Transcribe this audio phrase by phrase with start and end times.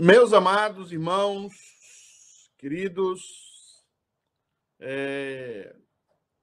[0.00, 3.84] Meus amados irmãos, queridos,
[4.78, 5.74] é...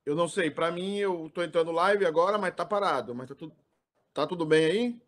[0.06, 3.36] eu não sei, para mim eu estou entrando live agora, mas está parado, mas está
[3.36, 3.56] tudo,
[4.14, 5.02] tá tudo bem aí?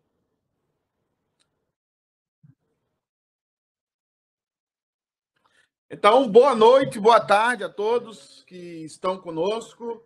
[5.90, 10.02] Então, boa noite, boa tarde a todos que estão conosco.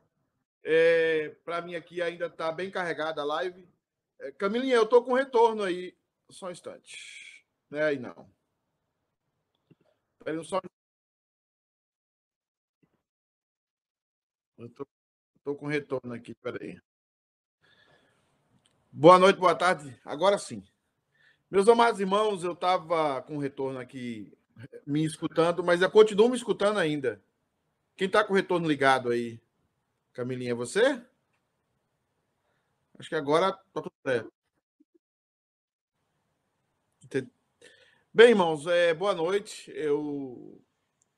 [0.65, 1.29] É...
[1.45, 3.69] Para mim aqui ainda está bem carregada a live.
[4.19, 4.33] É...
[4.33, 5.97] Camilinha, eu estou com retorno aí,
[6.29, 7.32] só um instante.
[7.73, 8.31] É aí, não.
[10.19, 10.61] Espera só.
[14.59, 16.79] Estou com retorno aqui, peraí.
[18.91, 19.99] Boa noite, boa tarde.
[20.05, 20.63] Agora sim.
[21.51, 24.31] Meus amados irmãos, eu estava com retorno aqui
[24.87, 27.23] me escutando, mas eu continuo me escutando ainda.
[27.97, 29.41] Quem está com retorno ligado aí?
[30.13, 31.03] Camilinha, é você?
[32.99, 34.42] Acho que agora está tudo certo.
[38.15, 39.71] Bem, irmãos, é, boa noite.
[39.75, 40.61] Eu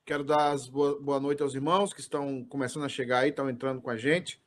[0.05, 3.49] quero dar as boa, boa noite aos irmãos que estão começando a chegar aí, estão
[3.49, 4.41] entrando com a gente.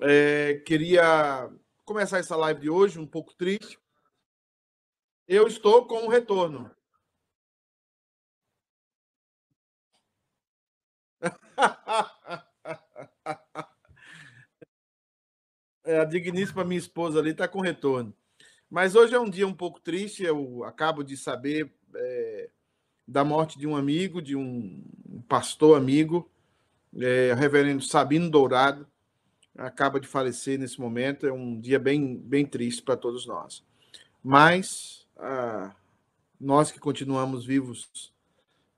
[0.00, 1.50] É, queria
[1.84, 3.78] começar essa live de hoje um pouco triste.
[5.26, 6.70] Eu estou com um retorno.
[15.84, 18.14] É, a digníssima minha esposa ali está com retorno.
[18.72, 20.24] Mas hoje é um dia um pouco triste.
[20.24, 22.48] Eu acabo de saber é,
[23.06, 24.82] da morte de um amigo, de um
[25.28, 26.26] pastor amigo,
[26.96, 28.86] é, reverendo Sabino Dourado.
[29.58, 31.26] Acaba de falecer nesse momento.
[31.26, 33.62] É um dia bem, bem triste para todos nós.
[34.24, 35.76] Mas ah,
[36.40, 38.10] nós que continuamos vivos,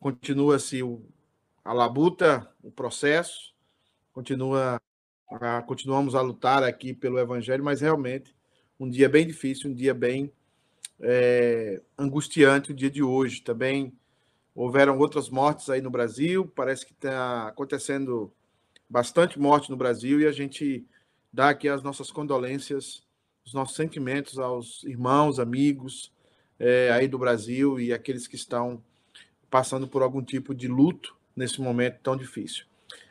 [0.00, 0.80] continua-se
[1.64, 3.54] a labuta, o processo,
[4.12, 4.76] continua,
[5.30, 8.34] a, continuamos a lutar aqui pelo Evangelho, mas realmente
[8.84, 10.30] um dia bem difícil, um dia bem
[11.00, 13.40] é, angustiante, o dia de hoje.
[13.40, 13.92] Também
[14.54, 18.30] houveram outras mortes aí no Brasil, parece que está acontecendo
[18.88, 20.84] bastante morte no Brasil e a gente
[21.32, 23.02] dá aqui as nossas condolências,
[23.44, 26.12] os nossos sentimentos aos irmãos, amigos
[26.58, 28.82] é, aí do Brasil e aqueles que estão
[29.50, 32.66] passando por algum tipo de luto nesse momento tão difícil.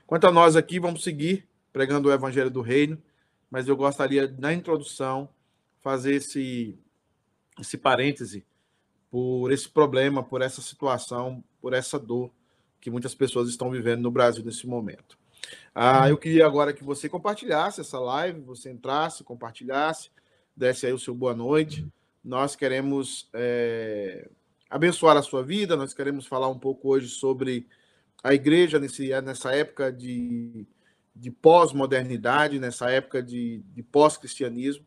[0.06, 3.02] Quanto a nós aqui, vamos seguir pregando o Evangelho do Reino,
[3.50, 5.28] mas eu gostaria, na introdução,
[5.84, 6.80] fazer esse,
[7.60, 8.46] esse parêntese
[9.12, 12.32] por esse problema, por essa situação, por essa dor
[12.80, 15.18] que muitas pessoas estão vivendo no Brasil nesse momento.
[15.76, 20.10] Ah, eu queria agora que você compartilhasse essa live, você entrasse, compartilhasse,
[20.56, 21.86] desse aí o seu boa noite.
[22.24, 24.30] Nós queremos é,
[24.70, 27.68] abençoar a sua vida, nós queremos falar um pouco hoje sobre
[28.24, 30.66] a igreja nesse, nessa época de,
[31.16, 34.86] de pós-modernidade, nessa época de, de pós-cristianismo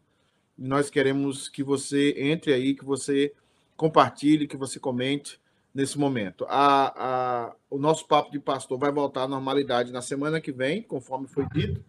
[0.59, 3.33] nós queremos que você entre aí, que você
[3.77, 5.41] compartilhe, que você comente
[5.75, 6.47] nesse momento.
[6.49, 10.83] A, a, o nosso papo de pastor vai voltar à normalidade na semana que vem,
[10.83, 11.85] conforme foi dito.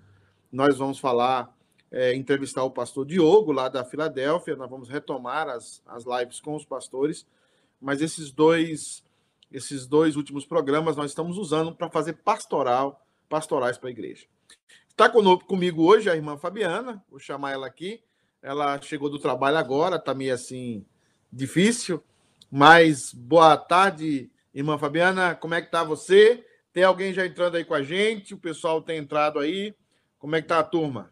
[0.52, 1.56] Nós vamos falar,
[1.90, 4.58] é, entrevistar o pastor Diogo, lá da Filadélfia.
[4.58, 7.26] Nós vamos retomar as, as lives com os pastores.
[7.80, 9.04] Mas esses dois,
[9.50, 14.26] esses dois últimos programas nós estamos usando para fazer pastoral, pastorais para a igreja.
[14.90, 18.02] Está comigo hoje a irmã Fabiana, vou chamar ela aqui.
[18.48, 20.86] Ela chegou do trabalho agora, tá meio assim
[21.30, 22.02] difícil.
[22.50, 25.36] Mas boa tarde, irmã Fabiana.
[25.36, 26.46] Como é que tá você?
[26.72, 28.34] Tem alguém já entrando aí com a gente?
[28.34, 29.76] O pessoal tem entrado aí.
[30.18, 31.12] Como é que tá a turma?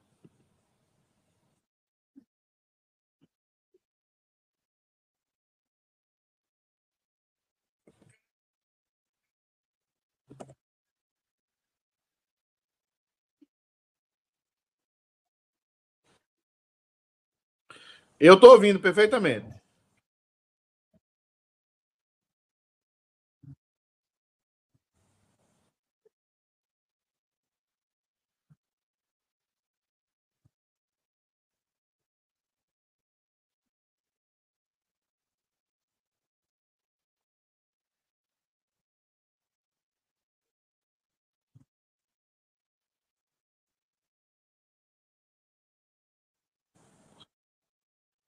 [18.19, 19.47] Eu estou ouvindo perfeitamente.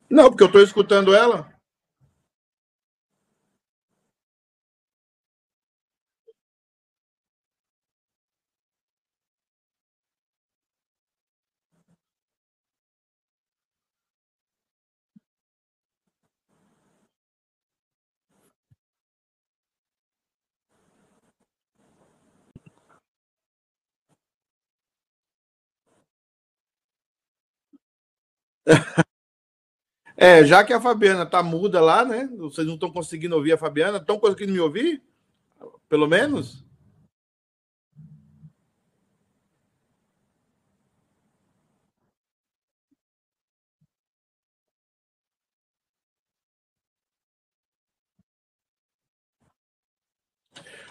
[0.10, 1.50] Não, porque eu estou escutando ela.
[30.20, 32.28] É, já que a Fabiana tá muda lá, né?
[32.38, 35.04] Vocês não estão conseguindo ouvir a Fabiana, estão conseguindo me ouvir?
[35.88, 36.66] Pelo menos?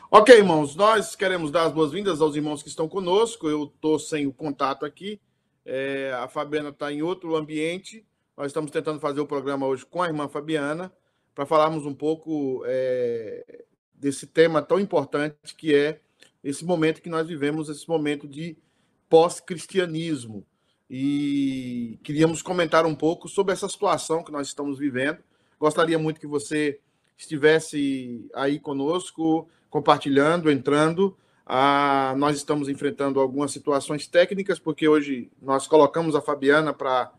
[0.08, 3.48] Ok, irmãos, nós queremos dar as boas-vindas aos irmãos que estão conosco.
[3.48, 5.20] Eu estou sem o contato aqui.
[5.64, 8.06] É, a Fabiana está em outro ambiente.
[8.36, 10.92] Nós estamos tentando fazer o programa hoje com a irmã Fabiana
[11.34, 13.64] para falarmos um pouco é,
[13.94, 16.00] desse tema tão importante que é
[16.44, 18.58] esse momento que nós vivemos, esse momento de
[19.08, 20.44] pós-cristianismo.
[20.88, 25.18] E queríamos comentar um pouco sobre essa situação que nós estamos vivendo.
[25.58, 26.78] Gostaria muito que você
[27.16, 31.16] estivesse aí conosco, compartilhando, entrando.
[31.46, 37.10] Ah, nós estamos enfrentando algumas situações técnicas, porque hoje nós colocamos a Fabiana para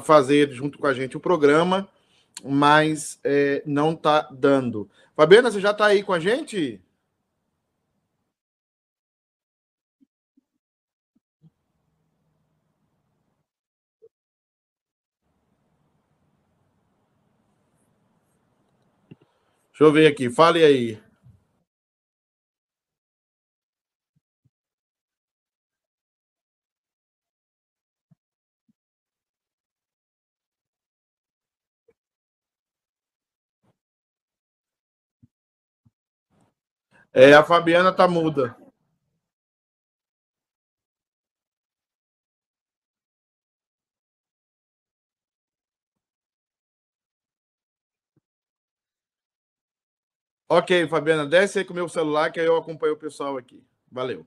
[0.00, 1.88] fazer junto com a gente o programa,
[2.44, 4.88] mas é, não está dando.
[5.14, 6.80] Fabiana, você já está aí com a gente?
[19.70, 21.05] Deixa eu ver aqui, fale aí.
[37.18, 38.54] É, a Fabiana tá muda.
[50.46, 53.64] Ok, Fabiana, desce aí com o meu celular que aí eu acompanho o pessoal aqui.
[53.90, 54.26] Valeu.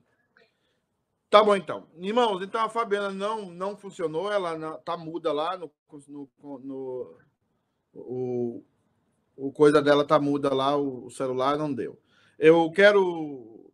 [1.30, 1.86] Tá bom, então.
[1.94, 5.70] Irmãos, então a Fabiana não, não funcionou, ela não, tá muda lá no,
[6.08, 6.28] no,
[6.58, 7.18] no
[7.94, 8.64] o,
[9.36, 11.96] o coisa dela tá muda lá, o, o celular não deu.
[12.42, 13.70] Eu quero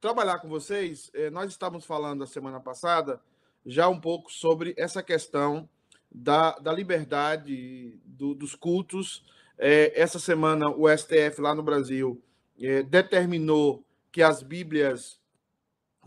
[0.00, 1.08] trabalhar com vocês.
[1.14, 3.20] Eh, nós estávamos falando a semana passada
[3.64, 5.68] já um pouco sobre essa questão
[6.10, 9.24] da, da liberdade do, dos cultos.
[9.56, 12.20] É, essa semana, o STF lá no Brasil
[12.60, 15.20] é, determinou que as Bíblias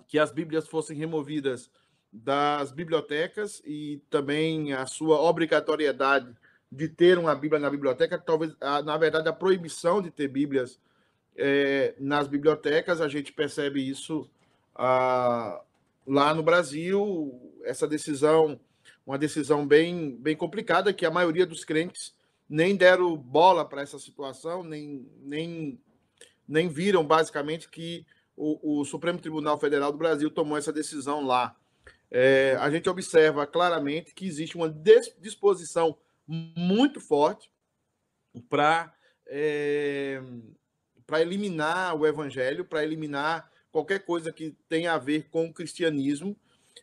[0.06, 1.72] que as Bíblias fossem removidas
[2.12, 6.36] das bibliotecas e também a sua obrigatoriedade
[6.70, 8.54] de ter uma Bíblia na biblioteca, talvez,
[8.84, 10.78] na verdade, a proibição de ter Bíblias
[11.36, 14.30] é, nas bibliotecas, a gente percebe isso
[14.76, 15.62] ah,
[16.06, 18.60] lá no Brasil, essa decisão,
[19.06, 22.14] uma decisão bem, bem complicada, que a maioria dos crentes
[22.50, 25.80] nem deram bola para essa situação, nem, nem,
[26.48, 31.56] nem viram basicamente que o, o, Supremo Tribunal Federal do Brasil tomou essa decisão lá.
[32.10, 34.70] É, a gente observa claramente que existe uma
[35.20, 35.98] disposição
[36.28, 37.50] muito forte
[38.50, 38.94] para
[39.28, 40.22] é,
[41.12, 46.38] para eliminar o evangelho, para eliminar qualquer coisa que tenha a ver com o cristianismo.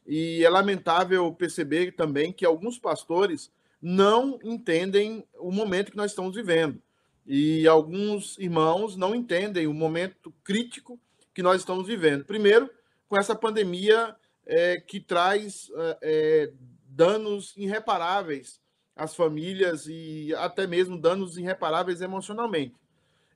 [0.06, 6.37] E é lamentável perceber também que alguns pastores não entendem o momento que nós estamos
[6.37, 6.78] vivendo.
[7.26, 11.00] E alguns irmãos não entendem o momento crítico
[11.32, 12.26] que nós estamos vivendo.
[12.26, 12.68] Primeiro,
[13.08, 16.52] com essa pandemia é, que traz é, é
[16.87, 18.61] danos irreparáveis
[18.94, 22.75] às famílias e até mesmo danos irreparáveis emocionalmente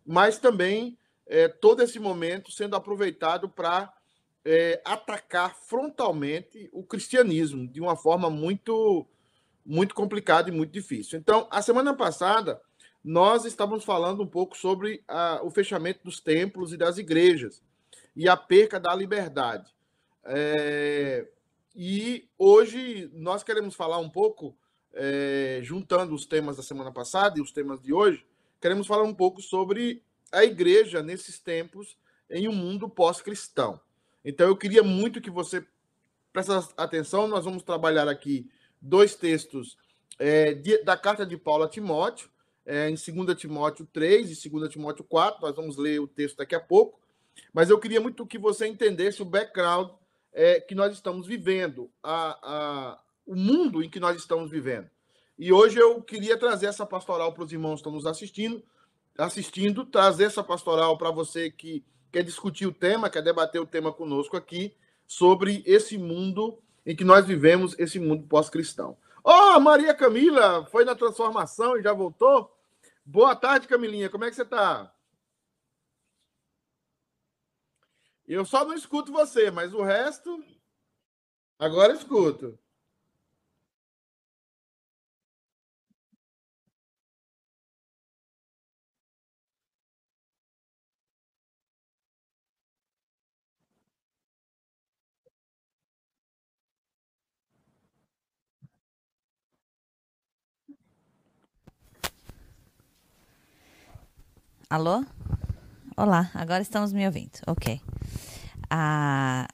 [0.06, 3.92] mas também é, todo esse momento sendo aproveitado para
[4.44, 9.06] é, atacar frontalmente o cristianismo de uma forma muito,
[9.64, 11.18] muito complicada e muito difícil.
[11.18, 12.61] Então, a semana passada,
[13.04, 17.62] nós estávamos falando um pouco sobre a, o fechamento dos templos e das igrejas
[18.14, 19.73] e a perca da liberdade.
[20.25, 21.26] É,
[21.75, 24.56] e hoje nós queremos falar um pouco,
[24.92, 28.26] é, juntando os temas da semana passada e os temas de hoje,
[28.62, 31.99] queremos falar um pouco sobre a igreja nesses tempos
[32.31, 33.81] em um mundo pós-cristão.
[34.25, 35.66] Então, eu queria muito que você
[36.33, 37.26] prestasse atenção.
[37.26, 38.49] Nós vamos trabalhar aqui
[38.81, 39.76] dois textos
[40.16, 42.31] é, de, da carta de Paulo a Timóteo,
[42.64, 45.42] é, em 2 Timóteo 3 e 2 Timóteo 4.
[45.42, 47.00] Nós vamos ler o texto daqui a pouco.
[47.52, 49.90] Mas eu queria muito que você entendesse o background
[50.33, 54.88] é, que nós estamos vivendo, a, a, o mundo em que nós estamos vivendo.
[55.42, 58.62] E hoje eu queria trazer essa pastoral para os irmãos que estão nos assistindo,
[59.18, 63.92] assistindo, trazer essa pastoral para você que quer discutir o tema, quer debater o tema
[63.92, 64.72] conosco aqui,
[65.04, 68.96] sobre esse mundo em que nós vivemos, esse mundo pós-cristão.
[69.25, 72.56] Ó, oh, Maria Camila, foi na transformação e já voltou?
[73.04, 74.94] Boa tarde, Camilinha, como é que você está?
[78.28, 80.40] Eu só não escuto você, mas o resto.
[81.58, 82.56] Agora escuto.
[104.73, 105.05] Alô?
[105.99, 107.38] Olá, agora estamos me ouvindo.
[107.47, 107.79] Ok.
[108.71, 109.47] Ah,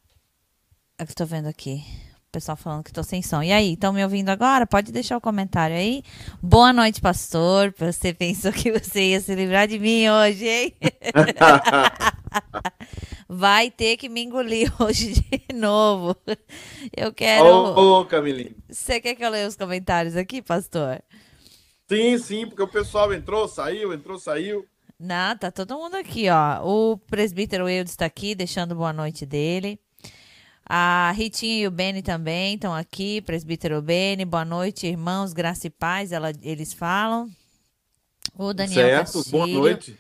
[0.97, 1.83] eu estou vendo aqui.
[2.29, 3.43] O pessoal falando que estou sem som.
[3.43, 4.65] E aí, estão me ouvindo agora?
[4.65, 6.05] Pode deixar o comentário aí.
[6.41, 7.75] Boa noite, pastor.
[7.79, 10.77] Você pensou que você ia se livrar de mim hoje, hein?
[13.29, 16.15] Vai ter que me engolir hoje de novo.
[16.97, 17.45] Eu quero.
[17.45, 18.55] Ô, oh, Camilinho.
[18.71, 21.03] Você quer que eu leia os comentários aqui, pastor?
[21.89, 24.65] Sim, sim, porque o pessoal entrou, saiu, entrou, saiu.
[25.01, 26.61] Não, tá todo mundo aqui, ó.
[26.67, 29.79] O presbítero Eudes está aqui, deixando boa noite dele.
[30.69, 33.21] A Ritinha e o Beni também estão aqui.
[33.23, 37.31] Presbítero Beni, boa noite, irmãos, graça e paz, ela, eles falam.
[38.37, 39.99] O Daniel certo, Castilho, boa noite.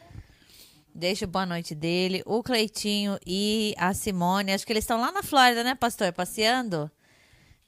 [0.93, 2.21] Deixa boa noite dele.
[2.27, 6.13] O Cleitinho e a Simone, acho que eles estão lá na Flórida, né, pastor?
[6.13, 6.91] Passeando?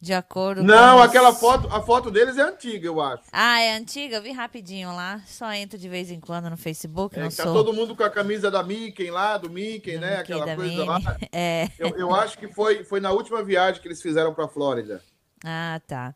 [0.00, 3.24] De acordo Não, com aquela foto, a foto deles é antiga, eu acho.
[3.30, 4.16] Ah, é antiga?
[4.16, 5.20] Eu vi rapidinho lá.
[5.26, 7.18] Só entro de vez em quando no Facebook.
[7.18, 7.52] É, não tá sou...
[7.52, 10.18] todo mundo com a camisa da Mickey lá, do Mickey, do né?
[10.18, 11.00] Mickey, aquela coisa lá.
[11.30, 11.68] É.
[11.78, 15.02] Eu, eu, acho que foi, foi na última viagem que eles fizeram pra Flórida.
[15.44, 16.14] Ah, tá.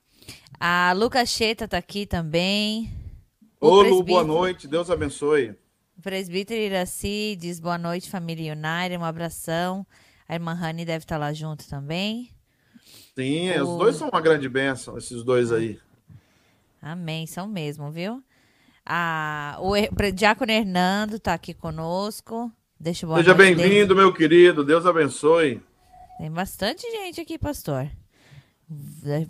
[0.59, 2.91] A Lucas Cheta tá aqui também.
[3.61, 4.67] Ô, Lu, boa noite.
[4.67, 5.55] Deus abençoe.
[5.99, 8.97] O presbítero Iraci diz boa noite, família United.
[8.99, 9.87] Um abração.
[10.27, 12.34] A irmã Rani deve estar lá junto também.
[13.17, 13.63] Sim, o...
[13.63, 15.79] os dois são uma grande bênção, esses dois aí.
[16.83, 18.23] Amém, são mesmo, viu?
[18.85, 19.73] Ah, o
[20.13, 22.53] Diácono Hernando está aqui conosco.
[22.79, 24.63] Deixa Seja bem-vindo, meu querido.
[24.63, 25.63] Deus abençoe.
[26.19, 27.89] Tem bastante gente aqui, pastor.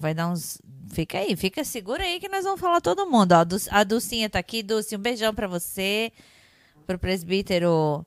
[0.01, 0.61] Vai dar uns.
[0.93, 3.33] Fica aí, fica segura aí que nós vamos falar todo mundo.
[3.33, 4.63] Ó, a Dulcinha tá aqui.
[4.63, 6.11] Dulcinha, um beijão para você.
[6.87, 8.05] Pro presbítero.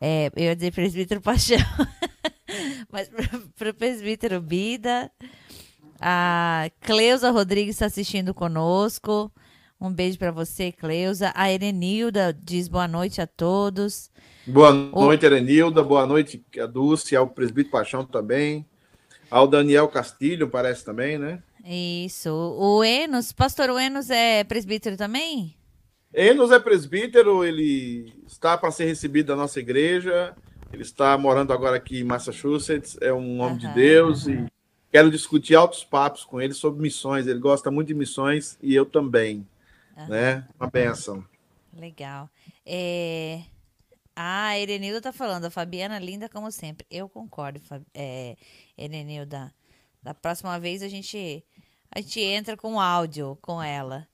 [0.00, 1.58] É, eu ia dizer presbítero Paixão.
[2.90, 3.10] Mas
[3.56, 5.10] para o presbítero Bida,
[6.00, 9.30] a Cleusa Rodrigues está assistindo conosco.
[9.80, 11.32] Um beijo para você, Cleusa.
[11.34, 14.10] A Erenilda diz boa noite a todos.
[14.46, 15.26] Boa noite, o...
[15.26, 15.82] Erenilda.
[15.82, 18.64] Boa noite, a Dulce, ao presbítero Paixão também.
[19.30, 21.42] Ao Daniel Castilho, parece também, né?
[21.64, 22.30] Isso.
[22.30, 25.56] O Enos, pastor Enos é presbítero também?
[26.14, 30.34] Enos é presbítero, ele está para ser recebido da nossa igreja.
[30.76, 33.56] Ele está morando agora aqui em Massachusetts, é um homem uhum.
[33.56, 34.44] de Deus e
[34.92, 37.26] quero discutir altos papos com ele sobre missões.
[37.26, 39.48] Ele gosta muito de missões e eu também,
[39.96, 40.08] uhum.
[40.08, 40.46] né?
[40.60, 41.24] Uma benção.
[41.72, 42.28] Legal.
[42.66, 43.40] É...
[44.14, 46.86] Ah, a Erenilda tá falando, a Fabiana linda como sempre.
[46.90, 47.58] Eu concordo,
[47.94, 48.36] é,
[48.76, 49.54] Erenilda.
[50.02, 51.42] Da próxima vez a gente
[51.90, 54.06] a gente entra com áudio com ela.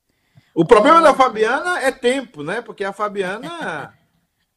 [0.55, 2.61] O problema da Fabiana é tempo, né?
[2.62, 3.92] Porque a Fabiana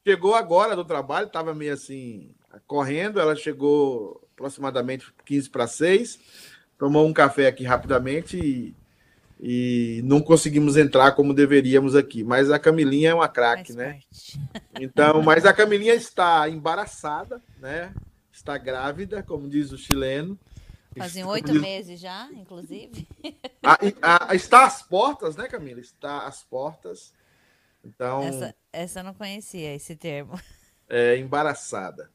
[0.07, 2.29] Chegou agora do trabalho, estava meio assim,
[2.67, 3.19] correndo.
[3.19, 6.19] Ela chegou aproximadamente 15 para 6,
[6.77, 8.75] tomou um café aqui rapidamente e,
[9.39, 12.23] e não conseguimos entrar como deveríamos aqui.
[12.23, 13.99] Mas a Camilinha é uma craque, né?
[14.79, 17.93] Então, mas a Camilinha está embaraçada, né?
[18.29, 20.37] Está grávida, como diz o chileno.
[20.97, 21.61] Fazem oito diz...
[21.61, 23.07] meses já, inclusive.
[23.63, 25.79] A, a, está às portas, né, Camila?
[25.79, 27.13] Está às portas.
[27.85, 28.23] Então.
[28.23, 30.39] Essa, essa eu não conhecia, esse termo.
[30.87, 32.11] É embaraçada.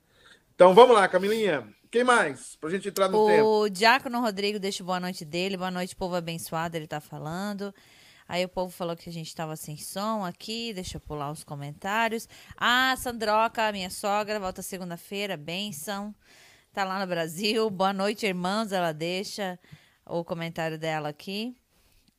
[0.55, 1.67] Então vamos lá, Camilinha.
[1.91, 2.55] Quem mais?
[2.55, 3.45] Pra gente entrar no o tempo.
[3.45, 5.57] O Diácono Rodrigo deixa boa noite dele.
[5.57, 7.75] Boa noite, povo abençoado, ele tá falando.
[8.29, 10.73] Aí o povo falou que a gente tava sem som aqui.
[10.73, 12.29] Deixa eu pular os comentários.
[12.57, 15.37] Ah, Sandroca, minha sogra, volta segunda-feira.
[15.37, 16.15] Benção.
[16.73, 17.69] Tá lá no Brasil.
[17.69, 18.71] Boa noite, irmãos.
[18.71, 19.59] Ela deixa
[20.07, 21.57] o comentário dela aqui.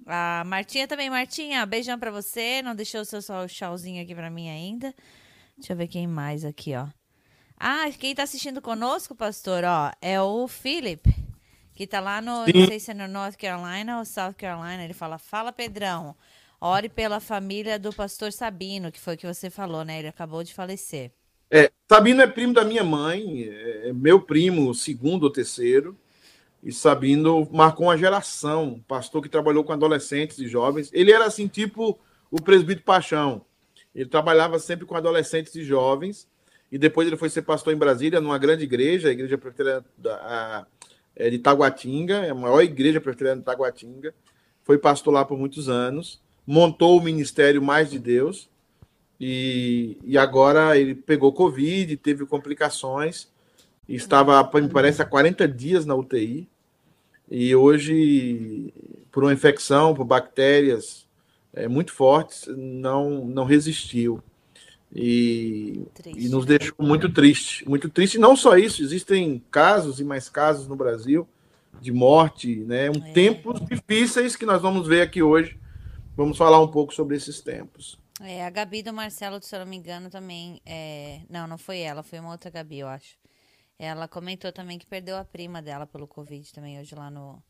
[0.05, 1.09] A Martinha também.
[1.09, 2.61] Martinha, beijão pra você.
[2.61, 4.93] Não deixou o seu tchauzinho aqui pra mim ainda.
[5.57, 6.87] Deixa eu ver quem mais aqui, ó.
[7.59, 11.07] Ah, quem tá assistindo conosco, pastor, ó, é o Philip,
[11.75, 12.53] que tá lá no, Sim.
[12.55, 14.83] não sei se é no North Carolina ou South Carolina.
[14.83, 16.15] Ele fala: Fala, Pedrão,
[16.59, 19.99] ore pela família do pastor Sabino, que foi o que você falou, né?
[19.99, 21.11] Ele acabou de falecer.
[21.51, 25.95] É, Sabino é primo da minha mãe, é meu primo, segundo ou terceiro.
[26.63, 30.89] E Sabino marcou uma geração, pastor que trabalhou com adolescentes e jovens.
[30.93, 33.43] Ele era assim, tipo o presbítero Paixão.
[33.93, 36.27] Ele trabalhava sempre com adolescentes e jovens.
[36.71, 39.85] E depois ele foi ser pastor em Brasília, numa grande igreja, a igreja presbiteriana
[41.15, 44.13] é, de Taguatinga, é a maior igreja presbiteriana de Taguatinga.
[44.63, 46.21] Foi pastor lá por muitos anos.
[46.47, 48.49] Montou o Ministério Mais de Deus.
[49.19, 53.27] E, e agora ele pegou Covid, teve complicações.
[53.87, 56.47] Estava, me parece, há 40 dias na UTI.
[57.29, 58.73] E hoje,
[59.11, 61.07] por uma infecção, por bactérias
[61.53, 64.21] é, muito fortes, não, não resistiu.
[64.93, 67.67] E, e, nos deixou muito triste.
[67.67, 68.15] Muito triste.
[68.15, 71.27] E não só isso, existem casos e mais casos no Brasil
[71.79, 72.89] de morte, né?
[72.89, 73.11] Um é.
[73.13, 75.57] Tempos difíceis que nós vamos ver aqui hoje.
[76.15, 77.97] Vamos falar um pouco sobre esses tempos.
[78.19, 80.61] É, a Gabi do Marcelo, se eu não me engano, também.
[80.65, 81.21] É...
[81.29, 83.20] Não, não foi ela, foi uma outra Gabi, eu acho.
[83.83, 87.41] Ela comentou também que perdeu a prima dela pelo Covid também hoje lá no,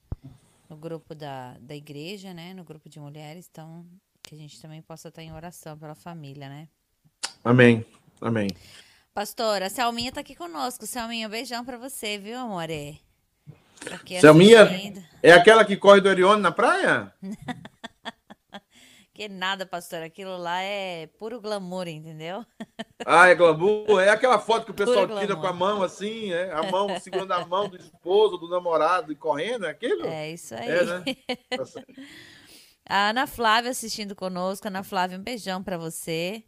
[0.69, 2.53] no grupo da, da igreja, né?
[2.53, 3.49] No grupo de mulheres.
[3.51, 3.85] Então,
[4.23, 6.69] que a gente também possa estar em oração pela família, né?
[7.43, 7.85] Amém.
[8.21, 8.47] Amém.
[9.13, 10.87] Pastora, a Selminha tá aqui conosco.
[10.87, 13.01] Selminha, um beijão pra você, viu, amore?
[14.21, 14.69] Selminha
[15.21, 17.13] é aquela que corre do Orione na praia?
[19.13, 20.01] que nada, pastor.
[20.01, 22.45] Aquilo lá é puro glamour, entendeu?
[23.03, 23.99] Ah, é glamour?
[23.99, 26.51] É aquela foto que o pessoal tira com a mão assim, é?
[26.51, 30.05] A mão segurando a mão do esposo, do namorado e correndo, é aquilo?
[30.05, 30.69] É isso aí.
[30.69, 31.03] É, né?
[31.49, 31.63] Tá
[32.87, 34.67] a Ana Flávia assistindo conosco.
[34.67, 36.43] Ana Flávia, um beijão para você.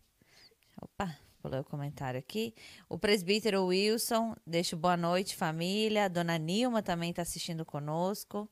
[0.80, 2.54] Opa, pulei o comentário aqui.
[2.88, 6.08] O presbítero Wilson, deixa boa noite, família.
[6.08, 8.48] Dona Nilma também está assistindo conosco.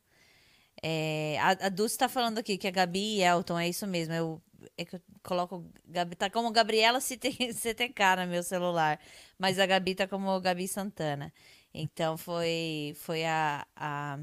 [0.84, 4.14] É, a, a Dulce está falando aqui que a Gabi e Elton, é isso mesmo.
[4.14, 4.42] Eu,
[4.78, 5.66] é que eu coloco.
[5.86, 9.00] Gabi, tá como Gabriela CTK no meu celular.
[9.38, 11.32] Mas a Gabi tá como Gabi Santana.
[11.74, 13.66] Então foi, foi a.
[13.76, 14.20] A,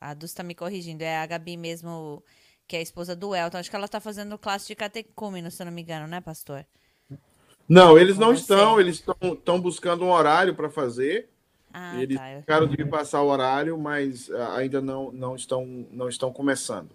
[0.00, 1.02] a Dulce tá me corrigindo.
[1.02, 2.22] É a Gabi mesmo,
[2.66, 3.58] que é a esposa do Elton.
[3.58, 6.64] Acho que ela tá fazendo classe de catecúmeno, se eu não me engano, né, pastor?
[7.68, 11.28] Não, eles não estão, eles estão buscando um horário para fazer.
[11.72, 12.36] Ah, eles tá.
[12.40, 16.90] ficaram de passar o horário, mas ah, ainda não, não, estão, não estão começando.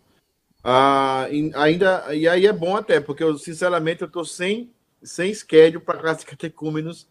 [0.63, 4.71] Ah, e, ainda, e aí é bom até, porque eu, sinceramente, eu estou sem,
[5.03, 7.07] sem schedule para classe catecúmenos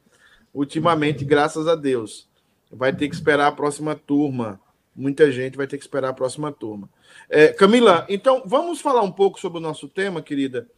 [0.52, 2.28] ultimamente, graças a Deus.
[2.70, 4.60] Vai ter que esperar a próxima turma.
[4.94, 6.88] Muita gente vai ter que esperar a próxima turma.
[7.28, 10.68] É, Camila, então vamos falar um pouco sobre o nosso tema, querida.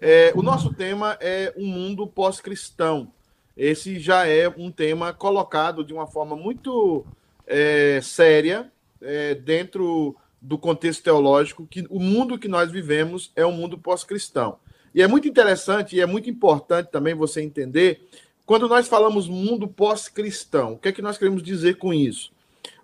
[0.00, 3.12] É, o nosso tema é um mundo pós-cristão.
[3.58, 7.04] Esse já é um tema colocado de uma forma muito
[7.44, 8.70] é, séria
[9.02, 14.58] é, dentro do contexto teológico, que o mundo que nós vivemos é um mundo pós-cristão.
[14.94, 18.08] E é muito interessante e é muito importante também você entender
[18.46, 22.30] quando nós falamos mundo pós-cristão, o que é que nós queremos dizer com isso?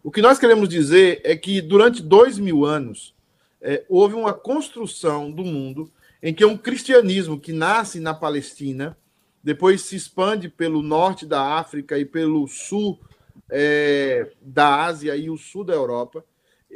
[0.02, 3.14] O que nós queremos dizer é que durante dois mil anos
[3.62, 5.90] é, houve uma construção do mundo
[6.22, 8.96] em que um cristianismo que nasce na Palestina,
[9.44, 12.98] depois se expande pelo norte da África e pelo sul
[13.50, 16.24] é, da Ásia e o sul da Europa,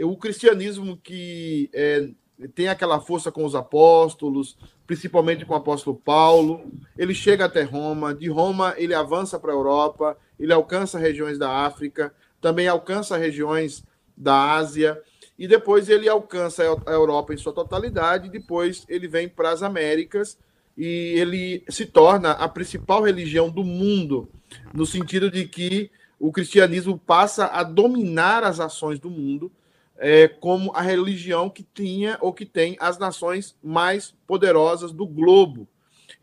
[0.01, 2.11] o cristianismo que é,
[2.55, 8.15] tem aquela força com os apóstolos, principalmente com o apóstolo Paulo, ele chega até Roma,
[8.15, 13.83] de Roma ele avança para a Europa, ele alcança regiões da África, também alcança regiões
[14.15, 15.01] da Ásia,
[15.39, 20.37] e depois ele alcança a Europa em sua totalidade, depois ele vem para as Américas
[20.79, 24.29] e ele se torna a principal religião do mundo,
[24.73, 29.51] no sentido de que o cristianismo passa a dominar as ações do mundo
[29.97, 35.67] é, como a religião que tinha ou que tem as nações mais poderosas do globo.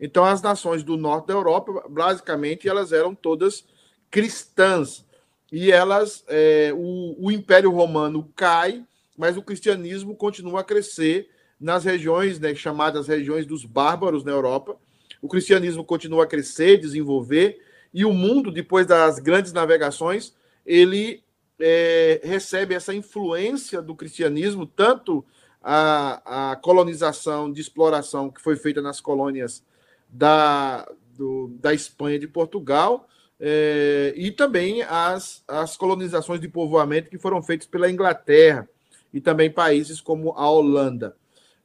[0.00, 3.64] Então, as nações do norte da Europa, basicamente, elas eram todas
[4.10, 5.04] cristãs.
[5.52, 8.84] E elas, é, o, o Império Romano cai
[9.16, 11.28] mas o cristianismo continua a crescer
[11.60, 14.76] nas regiões né, chamadas regiões dos bárbaros na Europa.
[15.20, 17.58] O cristianismo continua a crescer, desenvolver,
[17.92, 21.22] e o mundo, depois das grandes navegações, ele
[21.58, 25.24] é, recebe essa influência do cristianismo, tanto
[25.62, 29.64] a, a, colonização de exploração que foi feita nas colônias
[30.08, 33.08] da, do, da Espanha e de Portugal,
[33.40, 38.68] é, e também as, as colonizações de povoamento que foram feitas pela Inglaterra
[39.12, 41.16] e também países como a Holanda.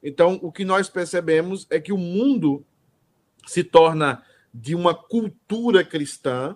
[0.04, 2.66] Então, o que nós percebemos é que o mundo
[3.46, 6.56] se torna de uma cultura cristã,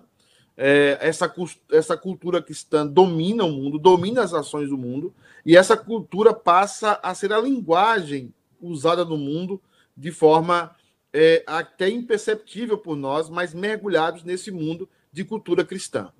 [0.56, 1.32] é, essa,
[1.70, 6.98] essa cultura cristã domina o mundo, domina as ações do mundo, e essa cultura passa
[7.02, 9.60] a ser a linguagem usada no mundo
[9.96, 10.74] de forma
[11.12, 16.10] é, até imperceptível por nós, mas mergulhados nesse mundo de cultura cristã.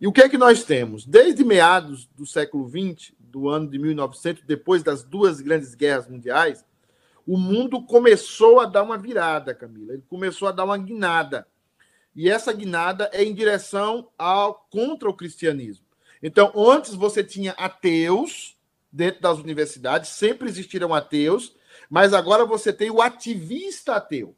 [0.00, 1.04] E o que é que nós temos?
[1.04, 6.64] Desde meados do século XX, do ano de 1900, depois das duas grandes guerras mundiais,
[7.26, 9.94] o mundo começou a dar uma virada, Camila.
[9.94, 11.46] Ele começou a dar uma guinada.
[12.14, 15.84] E essa guinada é em direção ao contra o cristianismo.
[16.22, 18.56] Então, antes você tinha ateus
[18.92, 21.54] dentro das universidades, sempre existiram ateus,
[21.90, 24.34] mas agora você tem o ativista ateu.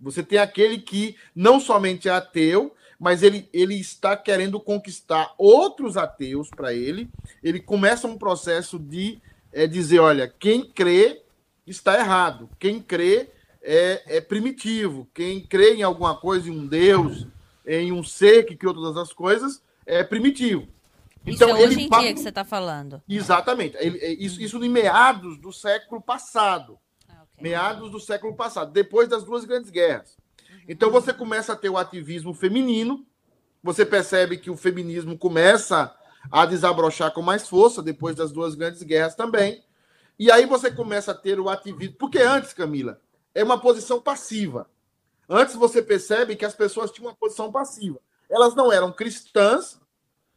[0.00, 5.96] Você tem aquele que não somente é ateu, mas ele, ele está querendo conquistar outros
[5.96, 7.10] ateus para ele.
[7.42, 9.20] Ele começa um processo de
[9.52, 11.22] é, dizer: olha, quem crê
[11.66, 13.30] está errado, quem crê
[13.62, 17.26] é, é primitivo, quem crê em alguma coisa, em um Deus,
[17.66, 20.68] em um ser que criou todas as coisas, é primitivo.
[21.26, 23.02] Então, isso é hoje em dia que você está falando.
[23.08, 23.76] Exatamente.
[23.80, 26.78] Ele, é, isso, isso em meados do século passado.
[27.08, 30.16] Ah, meados do século passado, depois das duas grandes guerras.
[30.48, 30.58] Uhum.
[30.68, 33.04] Então você começa a ter o ativismo feminino,
[33.60, 35.92] você percebe que o feminismo começa
[36.30, 39.64] a desabrochar com mais força depois das duas grandes guerras também.
[40.18, 41.96] E aí você começa a ter o ativismo.
[41.98, 43.00] Porque antes, Camila,
[43.34, 44.68] é uma posição passiva.
[45.28, 48.00] Antes você percebe que as pessoas tinham uma posição passiva.
[48.28, 49.80] Elas não eram cristãs,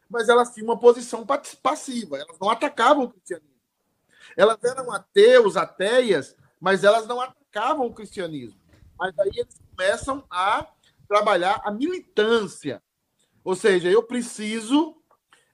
[0.08, 1.26] mas elas tinham uma posição
[1.62, 2.18] passiva.
[2.18, 3.48] Elas não atacavam o cristianismo.
[4.36, 8.60] Elas eram ateus, ateias, mas elas não atacavam o cristianismo.
[8.98, 10.66] Mas aí eles começam a
[11.08, 12.82] trabalhar a militância.
[13.42, 14.96] Ou seja, eu preciso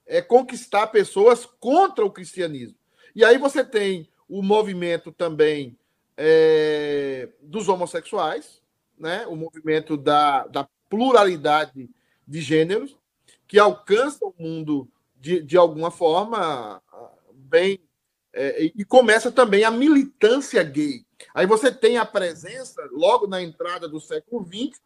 [0.04, 2.76] é, conquistar pessoas contra o cristianismo.
[3.14, 5.76] E aí você tem o movimento também
[6.16, 8.62] é, dos homossexuais,
[8.98, 9.26] né?
[9.26, 11.88] o movimento da, da pluralidade
[12.26, 12.96] de gêneros,
[13.46, 14.88] que alcança o mundo
[15.20, 16.82] de, de alguma forma
[17.32, 17.80] bem.
[18.32, 21.06] É, e começa também a militância gay.
[21.34, 24.78] Aí você tem a presença, logo na entrada do século XX,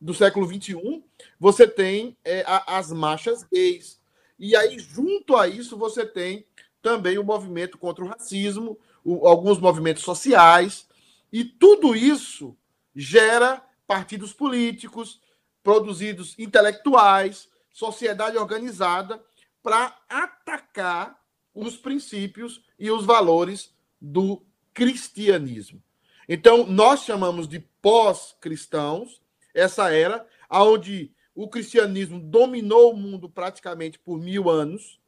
[0.00, 1.02] do século XXI,
[1.40, 3.98] você tem é, a, as marchas gays.
[4.38, 6.46] E aí, junto a isso, você tem
[6.82, 10.86] também o movimento contra o racismo, o, alguns movimentos sociais,
[11.32, 12.56] e tudo isso
[12.94, 15.20] gera partidos políticos,
[15.62, 19.22] produzidos intelectuais, sociedade organizada,
[19.62, 21.18] para atacar
[21.54, 24.42] os princípios e os valores do
[24.72, 25.82] cristianismo.
[26.28, 29.20] Então, nós chamamos de pós-cristãos
[29.54, 35.00] essa era onde o cristianismo dominou o mundo praticamente por mil anos,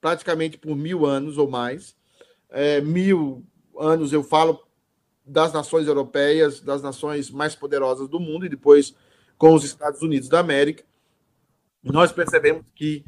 [0.00, 1.96] praticamente por mil anos ou mais.
[2.52, 3.44] É, mil
[3.78, 4.62] anos, eu falo
[5.24, 8.94] das nações europeias, das nações mais poderosas do mundo, e depois
[9.38, 10.84] com os Estados Unidos da América.
[11.82, 13.04] Nós percebemos que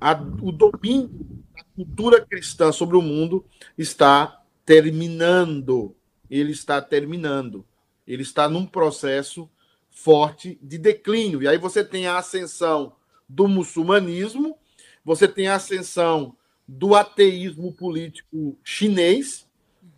[0.00, 3.44] a, o domínio da cultura cristã sobre o mundo
[3.76, 5.94] está terminando.
[6.30, 7.66] Ele está terminando.
[8.06, 9.48] Ele está num processo
[9.90, 11.42] forte de declínio.
[11.42, 12.94] E aí você tem a ascensão
[13.28, 14.56] do muçulmanismo,
[15.04, 19.46] você tem a ascensão do ateísmo político chinês.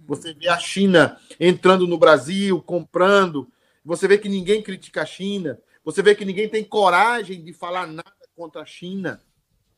[0.06, 3.50] Você vê a China entrando no Brasil, comprando.
[3.84, 5.58] Você vê que ninguém critica a China.
[5.84, 9.20] Você vê que ninguém tem coragem de falar nada contra a China.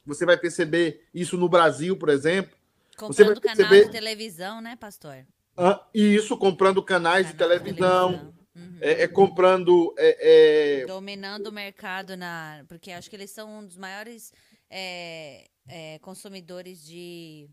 [0.05, 2.57] Você vai perceber isso no Brasil, por exemplo.
[2.97, 3.69] Comprando você vai perceber...
[3.69, 5.27] canal de televisão, né, pastor?
[5.57, 8.13] Ah, isso, comprando canais Canal de televisão.
[8.13, 8.39] De televisão.
[8.59, 8.79] Uhum.
[8.81, 9.95] É, é, comprando.
[9.97, 10.87] É, é...
[10.87, 12.65] Dominando o mercado na.
[12.69, 14.33] Porque acho que eles são um dos maiores
[14.71, 17.49] é, é, consumidores de.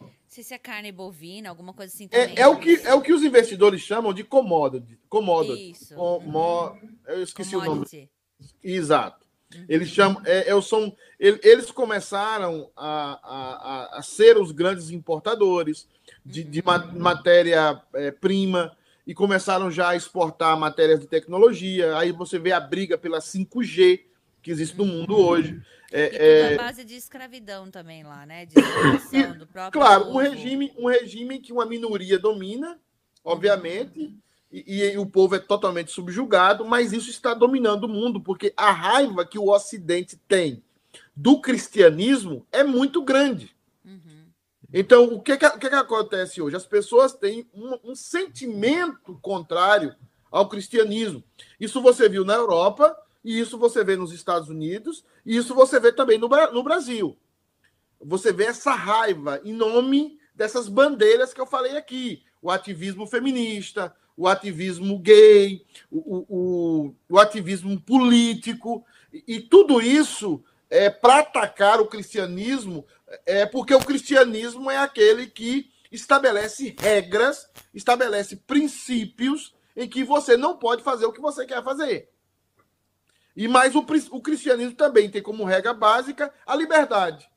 [0.00, 2.36] Não sei se é carne bovina, alguma coisa assim também.
[2.36, 4.98] É, o, que, é o que os investidores chamam de commodity.
[5.08, 5.70] commodity.
[5.70, 5.94] Isso.
[5.94, 6.96] Como, uhum.
[7.06, 7.96] Eu esqueci Commodity.
[7.96, 8.10] o nome.
[8.62, 9.24] Exato.
[9.54, 9.64] Uhum.
[9.68, 10.20] Eles chamam.
[10.26, 15.88] É, é, são, eles começaram a, a, a, ser os grandes importadores
[16.24, 16.98] de, de uhum.
[16.98, 21.96] matéria-prima e começaram já a exportar matérias de tecnologia.
[21.96, 24.00] Aí você vê a briga pela 5G
[24.42, 25.62] que existe no mundo hoje.
[25.92, 26.56] É, é...
[26.56, 28.46] base de escravidão também lá, né?
[28.46, 28.54] De
[29.38, 32.78] do próprio claro, um regime, um regime que uma minoria domina,
[33.24, 34.14] obviamente,
[34.50, 38.70] e, e, o povo é totalmente subjugado, mas isso está dominando o mundo, porque a
[38.70, 40.62] raiva que o Ocidente tem
[41.14, 43.54] do cristianismo é muito grande.
[44.72, 46.56] Então, o que, que, que, acontece hoje?
[46.56, 49.94] As pessoas têm um, um, sentimento contrário
[50.30, 51.22] ao cristianismo.
[51.58, 52.96] Isso você viu na Europa,
[53.26, 57.18] e isso você vê nos Estados Unidos, e isso você vê também no, no Brasil.
[58.00, 63.92] Você vê essa raiva em nome dessas bandeiras que eu falei aqui: o ativismo feminista,
[64.16, 71.80] o ativismo gay, o, o, o ativismo político, e, e tudo isso é para atacar
[71.80, 72.86] o cristianismo
[73.24, 80.56] é porque o cristianismo é aquele que estabelece regras, estabelece princípios em que você não
[80.56, 82.08] pode fazer o que você quer fazer.
[83.36, 87.28] E mais o, o cristianismo também tem como regra básica a liberdade.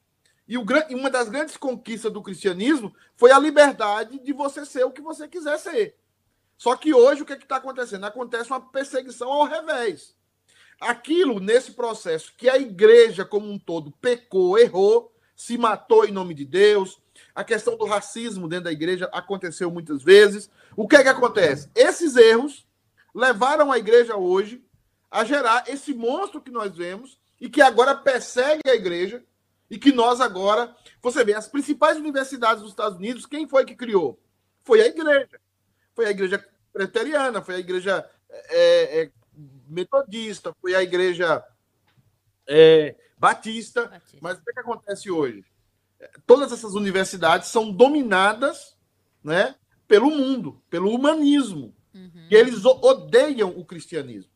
[0.48, 4.92] E o, uma das grandes conquistas do cristianismo foi a liberdade de você ser o
[4.92, 5.96] que você quiser ser.
[6.58, 8.06] Só que hoje o que é está acontecendo?
[8.06, 10.16] Acontece uma perseguição ao revés.
[10.80, 16.34] Aquilo, nesse processo, que a igreja como um todo pecou, errou, se matou em nome
[16.34, 17.00] de Deus.
[17.36, 20.50] A questão do racismo dentro da igreja aconteceu muitas vezes.
[20.76, 21.70] O que é que acontece?
[21.76, 22.66] Esses erros
[23.14, 24.64] levaram a igreja hoje
[25.10, 29.24] a gerar esse monstro que nós vemos e que agora persegue a igreja
[29.70, 33.76] e que nós agora, você vê, as principais universidades dos Estados Unidos, quem foi que
[33.76, 34.20] criou?
[34.64, 35.40] Foi a igreja.
[35.94, 39.12] Foi a igreja preteriana, foi a igreja é, é,
[39.68, 41.44] metodista, foi a igreja
[42.48, 43.88] é, Batista.
[43.88, 44.18] Batista.
[44.22, 45.46] Mas o que, é que acontece hoje?
[46.26, 48.78] Todas essas universidades são dominadas
[49.24, 49.56] né,
[49.88, 51.76] pelo mundo, pelo humanismo.
[51.94, 52.28] Uhum.
[52.30, 54.29] E eles odeiam o cristianismo.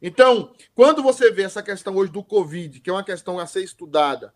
[0.00, 3.64] Então, quando você vê essa questão hoje do Covid, que é uma questão a ser
[3.64, 4.32] estudada,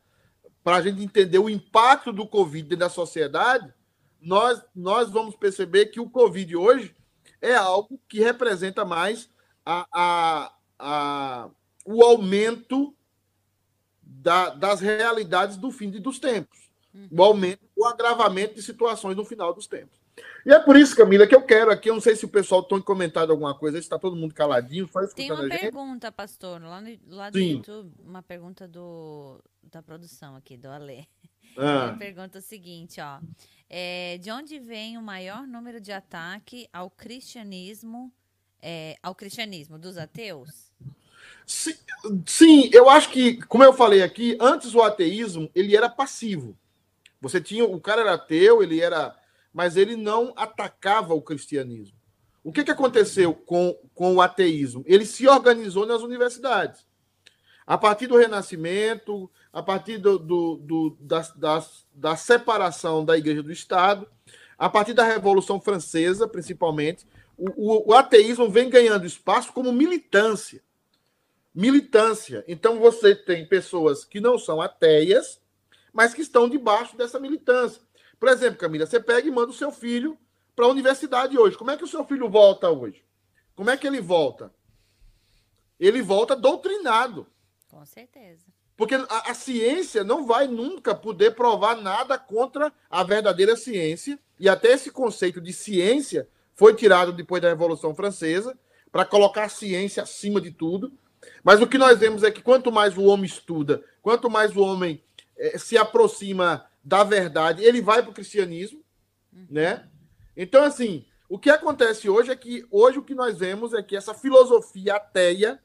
[0.64, 3.72] para a gente entender o impacto do Covid dentro da sociedade,
[4.20, 6.94] nós, nós vamos perceber que o Covid hoje
[7.40, 9.28] é algo que representa mais
[9.66, 11.50] a, a, a,
[11.84, 12.94] o aumento
[14.00, 16.70] da, das realidades do fim dos tempos.
[16.94, 17.22] O uhum.
[17.22, 20.01] aumento, o agravamento de situações no final dos tempos.
[20.44, 22.62] E é por isso, Camila, que eu quero aqui, eu não sei se o pessoal
[22.62, 26.60] tem comentado alguma coisa, se está todo mundo caladinho, só escutando Tem uma pergunta, pastor,
[26.60, 27.52] lá, no, lá do Sim.
[27.52, 31.04] YouTube, uma pergunta do, da produção aqui, do Alê.
[31.56, 31.88] Ah.
[31.88, 33.20] Ele pergunta o seguinte, ó.
[33.68, 38.12] É, de onde vem o maior número de ataque ao cristianismo,
[38.60, 40.70] é, ao cristianismo dos ateus?
[41.46, 41.74] Sim,
[42.26, 46.56] sim, eu acho que, como eu falei aqui, antes o ateísmo ele era passivo.
[47.20, 49.16] Você tinha, o cara era ateu, ele era,
[49.52, 51.96] mas ele não atacava o cristianismo.
[52.42, 54.82] O que, que aconteceu com, com o ateísmo?
[54.86, 56.84] Ele se organizou nas universidades.
[57.64, 63.42] A partir do Renascimento, a partir do, do, do da, da, da separação da Igreja
[63.42, 64.08] do Estado,
[64.58, 70.62] a partir da Revolução Francesa, principalmente, o, o, o ateísmo vem ganhando espaço como militância
[71.54, 72.44] militância.
[72.48, 75.40] Então você tem pessoas que não são ateias,
[75.92, 77.82] mas que estão debaixo dessa militância.
[78.22, 80.16] Por exemplo, Camila, você pega e manda o seu filho
[80.54, 81.58] para a universidade hoje.
[81.58, 83.04] Como é que o seu filho volta hoje?
[83.52, 84.54] Como é que ele volta?
[85.76, 87.26] Ele volta doutrinado.
[87.68, 88.44] Com certeza.
[88.76, 94.16] Porque a, a, ciência não vai nunca poder provar nada contra a verdadeira ciência.
[94.38, 98.56] E até esse conceito de ciência foi tirado depois da Revolução Francesa
[98.92, 100.92] para colocar a ciência acima de tudo.
[101.42, 104.60] Mas o que nós vemos é que quanto mais o homem estuda, quanto mais o
[104.60, 105.02] homem
[105.36, 108.84] é, se aproxima da verdade, ele vai para o cristianismo,
[109.32, 109.46] uhum.
[109.50, 109.88] né?
[110.36, 113.96] Então, assim, o que acontece hoje é que hoje o que nós vemos é que
[113.96, 115.62] essa filosofia ateia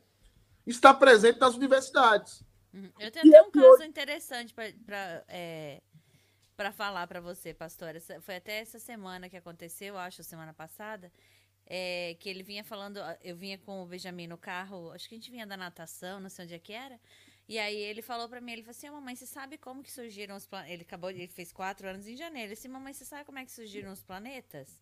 [0.65, 2.43] está presente nas universidades.
[2.73, 2.91] Uhum.
[2.99, 5.82] Eu tenho até um caso interessante para é,
[6.56, 7.93] para falar para você, pastor.
[8.21, 11.12] Foi até essa semana que aconteceu, acho, semana passada
[11.67, 15.17] é, que ele vinha falando, eu vinha com o Benjamin no carro, acho que a
[15.17, 16.99] gente vinha da natação, não sei onde é que era.
[17.47, 20.36] E aí ele falou para mim, ele falou assim, mamãe, você sabe como que surgiram
[20.36, 20.73] os planetas?
[20.73, 22.49] Ele acabou, ele fez quatro anos em janeiro.
[22.49, 24.81] Ele disse, mamãe, você sabe como é que surgiram os planetas?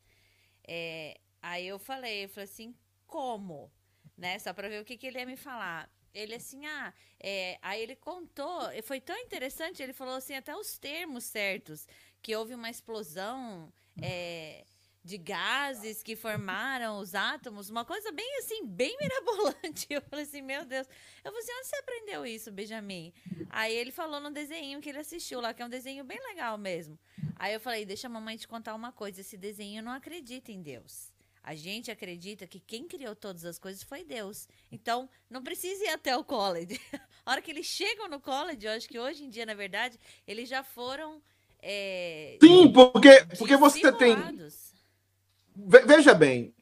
[0.68, 2.76] É, aí eu falei, eu falei assim,
[3.06, 3.72] como?
[4.18, 4.40] Né?
[4.40, 5.90] Só para ver o que, que ele ia me falar.
[6.12, 10.78] Ele assim, ah, é, aí ele contou, foi tão interessante, ele falou assim, até os
[10.78, 11.88] termos certos,
[12.22, 13.72] que houve uma explosão.
[14.02, 14.66] É,
[15.06, 19.86] de gases que formaram os átomos, uma coisa bem assim, bem mirabolante.
[19.88, 20.88] Eu falei assim, meu Deus.
[21.24, 23.14] Eu falei assim, onde você aprendeu isso, Benjamin?
[23.52, 26.58] Aí ele falou no desenho que ele assistiu lá, que é um desenho bem legal
[26.58, 26.98] mesmo.
[27.36, 30.60] Aí eu falei, deixa a mamãe te contar uma coisa, esse desenho não acredita em
[30.60, 31.14] Deus.
[31.44, 34.48] A gente acredita que quem criou todas as coisas foi Deus.
[34.72, 36.82] Então, não precisa ir até o college.
[37.24, 40.00] a hora que eles chegam no college, eu acho que hoje em dia, na verdade,
[40.26, 41.22] eles já foram.
[41.62, 44.16] É, Sim, porque, porque você tem
[45.56, 46.54] Veja bem,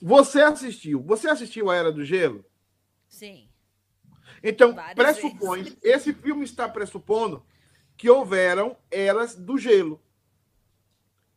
[0.00, 1.02] você assistiu.
[1.02, 2.44] Você assistiu a Era do Gelo?
[3.08, 3.48] Sim.
[4.42, 5.78] Então, Várias pressupõe, vezes.
[5.82, 7.44] esse filme está pressupondo
[7.96, 10.00] que houveram eras do gelo.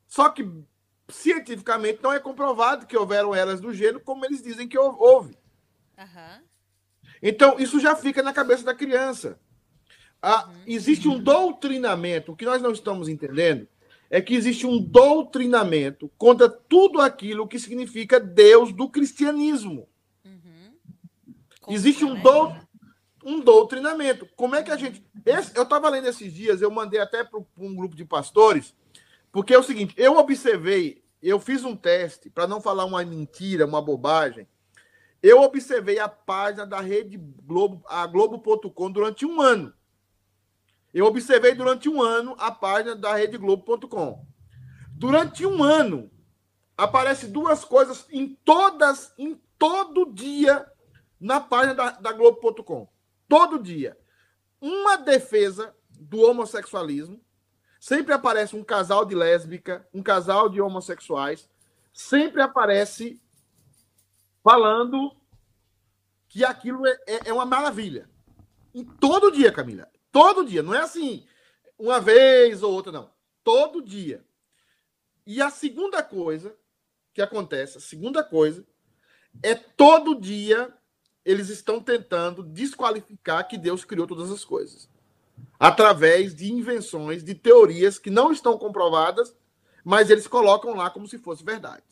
[0.07, 0.47] Só que
[1.09, 5.35] cientificamente não é comprovado que houveram eras do gelo como eles dizem que houve.
[5.97, 6.43] Uhum.
[7.23, 9.39] Então, isso já fica na cabeça da criança.
[10.21, 10.63] Ah, uhum.
[10.67, 13.67] Existe um doutrinamento, o que nós não estamos entendendo
[14.11, 19.87] é que existe um doutrinamento contra tudo aquilo que significa Deus do cristianismo.
[20.25, 20.73] Uhum.
[21.69, 22.53] Existe um, do,
[23.23, 24.27] um doutrinamento.
[24.35, 25.01] Como é que a gente.
[25.25, 28.75] Esse, eu estava lendo esses dias, eu mandei até para um grupo de pastores,
[29.31, 33.65] porque é o seguinte: eu observei, eu fiz um teste, para não falar uma mentira,
[33.65, 34.45] uma bobagem.
[35.23, 39.71] Eu observei a página da Rede Globo, a Globo.com, durante um ano.
[40.93, 44.25] Eu observei durante um ano a página da RedeGlobo.com.
[44.89, 46.11] Durante um ano,
[46.77, 50.65] aparece duas coisas em todas, em todo dia,
[51.19, 52.87] na página da, da Globo.com.
[53.27, 53.95] Todo dia.
[54.59, 57.21] Uma defesa do homossexualismo.
[57.79, 61.47] Sempre aparece um casal de lésbica, um casal de homossexuais.
[61.93, 63.21] Sempre aparece
[64.43, 65.15] falando
[66.27, 68.09] que aquilo é, é, é uma maravilha.
[68.73, 69.90] Em todo dia, Camila.
[70.11, 71.25] Todo dia, não é assim,
[71.77, 73.11] uma vez ou outra, não.
[73.43, 74.23] Todo dia.
[75.25, 76.55] E a segunda coisa
[77.13, 78.65] que acontece, a segunda coisa,
[79.41, 80.73] é todo dia
[81.23, 84.89] eles estão tentando desqualificar que Deus criou todas as coisas.
[85.59, 89.35] Através de invenções, de teorias que não estão comprovadas,
[89.83, 91.83] mas eles colocam lá como se fosse verdade.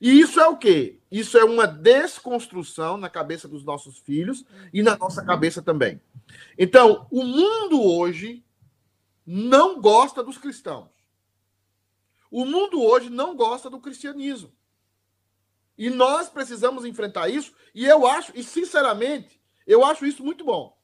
[0.00, 0.98] E isso é o quê?
[1.10, 6.00] Isso é uma desconstrução na cabeça dos nossos filhos e na nossa cabeça também.
[6.58, 8.44] Então, o mundo hoje
[9.26, 10.90] não gosta dos cristãos.
[12.30, 14.52] O mundo hoje não gosta do cristianismo.
[15.76, 20.76] E nós precisamos enfrentar isso, e eu acho, e sinceramente, eu acho isso muito bom.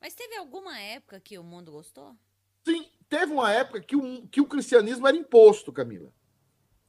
[0.00, 2.16] Mas teve alguma época que o mundo gostou?
[2.64, 6.12] Sim, teve uma época que o, que o cristianismo era imposto, Camila.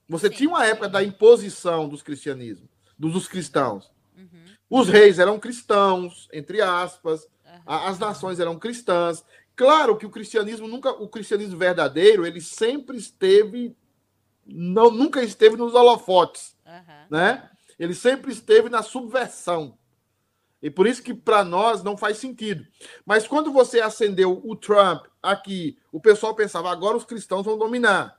[0.09, 0.35] Você Sim.
[0.35, 3.91] tinha uma época da imposição dos cristianismos, dos, cristãos.
[4.17, 4.45] Uhum.
[4.67, 7.61] Os reis eram cristãos, entre aspas, uhum.
[7.67, 9.23] as nações eram cristãs.
[9.55, 13.77] Claro que o cristianismo nunca, o cristianismo verdadeiro, ele sempre esteve,
[14.45, 17.05] não, nunca esteve nos holofotes, uhum.
[17.11, 17.47] né?
[17.77, 19.77] Ele sempre esteve na subversão.
[20.61, 22.65] E por isso que para nós não faz sentido.
[23.05, 28.18] Mas quando você acendeu o Trump aqui, o pessoal pensava agora os cristãos vão dominar.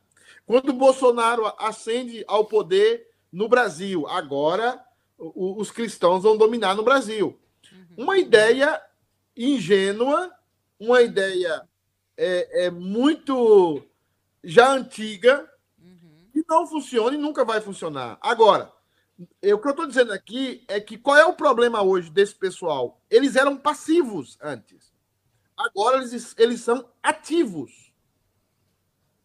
[0.51, 4.85] Quando o Bolsonaro ascende ao poder no Brasil, agora
[5.17, 7.39] os cristãos vão dominar no Brasil.
[7.73, 8.03] Uhum.
[8.03, 8.83] Uma ideia
[9.37, 10.29] ingênua,
[10.77, 11.63] uma ideia
[12.17, 13.81] é, é muito
[14.43, 15.49] já antiga,
[15.79, 16.29] uhum.
[16.33, 18.19] que não funciona e nunca vai funcionar.
[18.21, 18.73] Agora,
[19.41, 22.35] eu, o que eu estou dizendo aqui é que qual é o problema hoje desse
[22.35, 23.01] pessoal?
[23.09, 24.93] Eles eram passivos antes.
[25.57, 27.90] Agora eles, eles são ativos.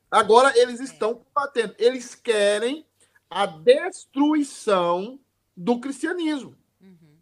[0.10, 1.76] Agora eles estão combatendo.
[1.78, 2.86] Eles querem
[3.30, 5.20] a destruição
[5.56, 6.56] do cristianismo.
[6.82, 7.18] Uhum.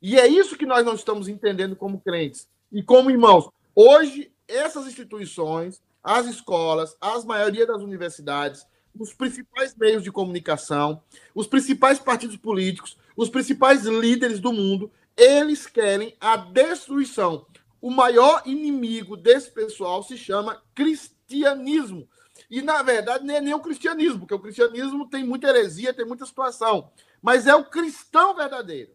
[0.00, 3.48] E é isso que nós não estamos entendendo como crentes e como irmãos.
[3.74, 8.66] Hoje, essas instituições, as escolas, as maioria das universidades,
[8.98, 11.02] os principais meios de comunicação,
[11.34, 17.46] os principais partidos políticos, os principais líderes do mundo, eles querem a destruição.
[17.80, 22.08] O maior inimigo desse pessoal se chama cristianismo.
[22.54, 26.06] E, na verdade, nem é nem o cristianismo, porque o cristianismo tem muita heresia, tem
[26.06, 26.88] muita situação.
[27.20, 28.92] Mas é o cristão verdadeiro.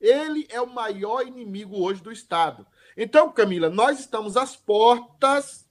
[0.00, 2.66] Ele é o maior inimigo hoje do Estado.
[2.96, 5.68] Então, Camila, nós estamos às portas,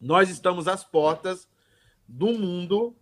[0.00, 1.46] nós estamos às portas
[2.08, 2.96] do mundo,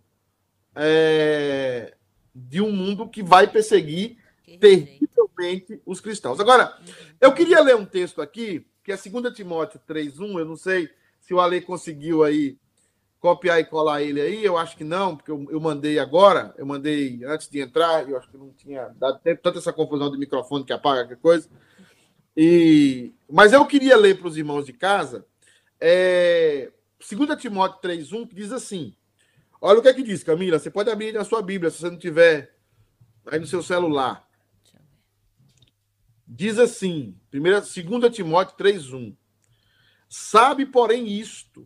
[0.75, 1.97] é,
[2.35, 4.19] de um mundo que vai perseguir
[4.59, 6.39] terrivelmente os cristãos.
[6.39, 6.79] Agora,
[7.19, 11.00] eu queria ler um texto aqui, que é 2 Timóteo 3,1, eu não sei
[11.31, 12.57] se o Ale conseguiu aí
[13.17, 16.65] copiar e colar ele aí, eu acho que não, porque eu, eu mandei agora, eu
[16.65, 20.17] mandei antes de entrar, eu acho que não tinha dado tempo, tanta essa confusão de
[20.17, 21.49] microfone que apaga qualquer coisa.
[22.35, 25.25] E, mas eu queria ler para os irmãos de casa,
[25.79, 26.69] é,
[26.99, 28.93] 2 Timóteo 3,1, que diz assim:
[29.61, 31.89] olha o que é que diz, Camila, você pode abrir na sua Bíblia, se você
[31.89, 32.53] não tiver
[33.25, 34.27] aí no seu celular.
[36.27, 39.15] Diz assim, 2 Timóteo 3,1.
[40.13, 41.65] Sabe, porém, isto.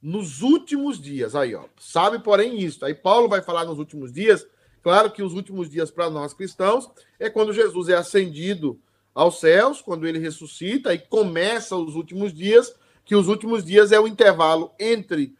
[0.00, 1.64] Nos últimos dias, aí, ó.
[1.76, 2.86] Sabe, porém, isto.
[2.86, 4.46] Aí Paulo vai falar nos últimos dias.
[4.80, 8.80] Claro que os últimos dias para nós cristãos é quando Jesus é ascendido
[9.12, 12.72] aos céus, quando ele ressuscita e começa os últimos dias,
[13.04, 15.34] que os últimos dias é o intervalo entre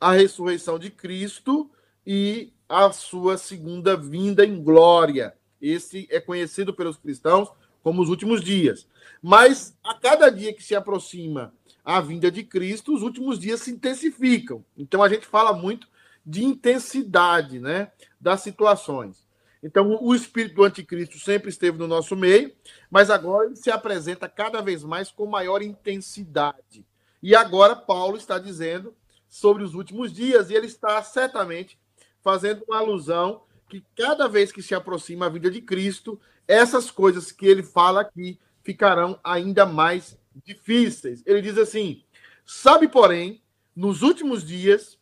[0.00, 1.68] a ressurreição de Cristo
[2.06, 5.34] e a sua segunda vinda em glória.
[5.60, 7.50] Esse é conhecido pelos cristãos
[7.82, 8.86] como os últimos dias.
[9.20, 11.52] Mas a cada dia que se aproxima
[11.84, 14.64] a vinda de Cristo, os últimos dias se intensificam.
[14.76, 15.88] Então a gente fala muito
[16.24, 19.26] de intensidade, né, das situações.
[19.62, 22.52] Então o espírito do anticristo sempre esteve no nosso meio,
[22.90, 26.84] mas agora ele se apresenta cada vez mais com maior intensidade.
[27.22, 28.94] E agora Paulo está dizendo
[29.28, 31.78] sobre os últimos dias e ele está certamente
[32.22, 36.20] fazendo uma alusão que cada vez que se aproxima a vinda de Cristo,
[36.52, 41.22] essas coisas que ele fala aqui ficarão ainda mais difíceis.
[41.24, 42.04] Ele diz assim:
[42.44, 43.42] sabe, porém,
[43.74, 44.98] nos últimos dias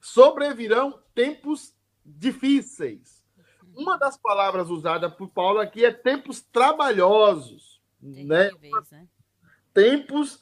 [0.00, 1.74] sobrevirão tempos
[2.04, 3.22] difíceis.
[3.74, 8.50] Uma das palavras usadas por Paulo aqui é tempos trabalhosos, né?
[8.58, 9.06] né?
[9.74, 10.40] Tempos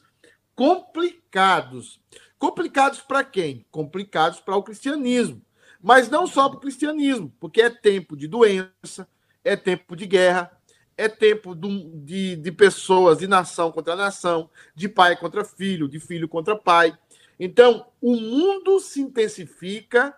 [0.54, 2.00] complicados.
[2.38, 3.66] Complicados para quem?
[3.72, 5.42] Complicados para o cristianismo.
[5.82, 9.08] Mas não só para o cristianismo, porque é tempo de doença,
[9.44, 10.50] é tempo de guerra,
[10.96, 16.28] é tempo de, de pessoas, de nação contra nação, de pai contra filho, de filho
[16.28, 16.96] contra pai.
[17.38, 20.16] Então, o mundo se intensifica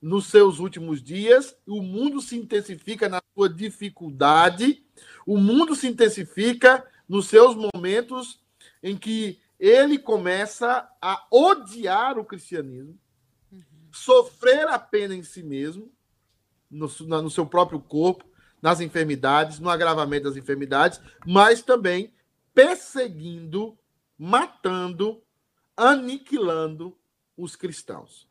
[0.00, 4.84] nos seus últimos dias, o mundo se intensifica na sua dificuldade,
[5.26, 8.40] o mundo se intensifica nos seus momentos
[8.82, 12.98] em que ele começa a odiar o cristianismo,
[13.50, 13.62] uhum.
[13.92, 15.90] sofrer a pena em si mesmo,
[16.70, 16.88] no,
[17.22, 18.26] no seu próprio corpo,
[18.64, 22.14] nas enfermidades, no agravamento das enfermidades, mas também
[22.54, 23.78] perseguindo,
[24.16, 25.22] matando,
[25.76, 26.96] aniquilando
[27.36, 28.26] os cristãos.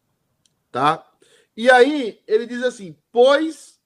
[0.72, 1.08] Tá?
[1.56, 3.80] E aí ele diz assim: Pois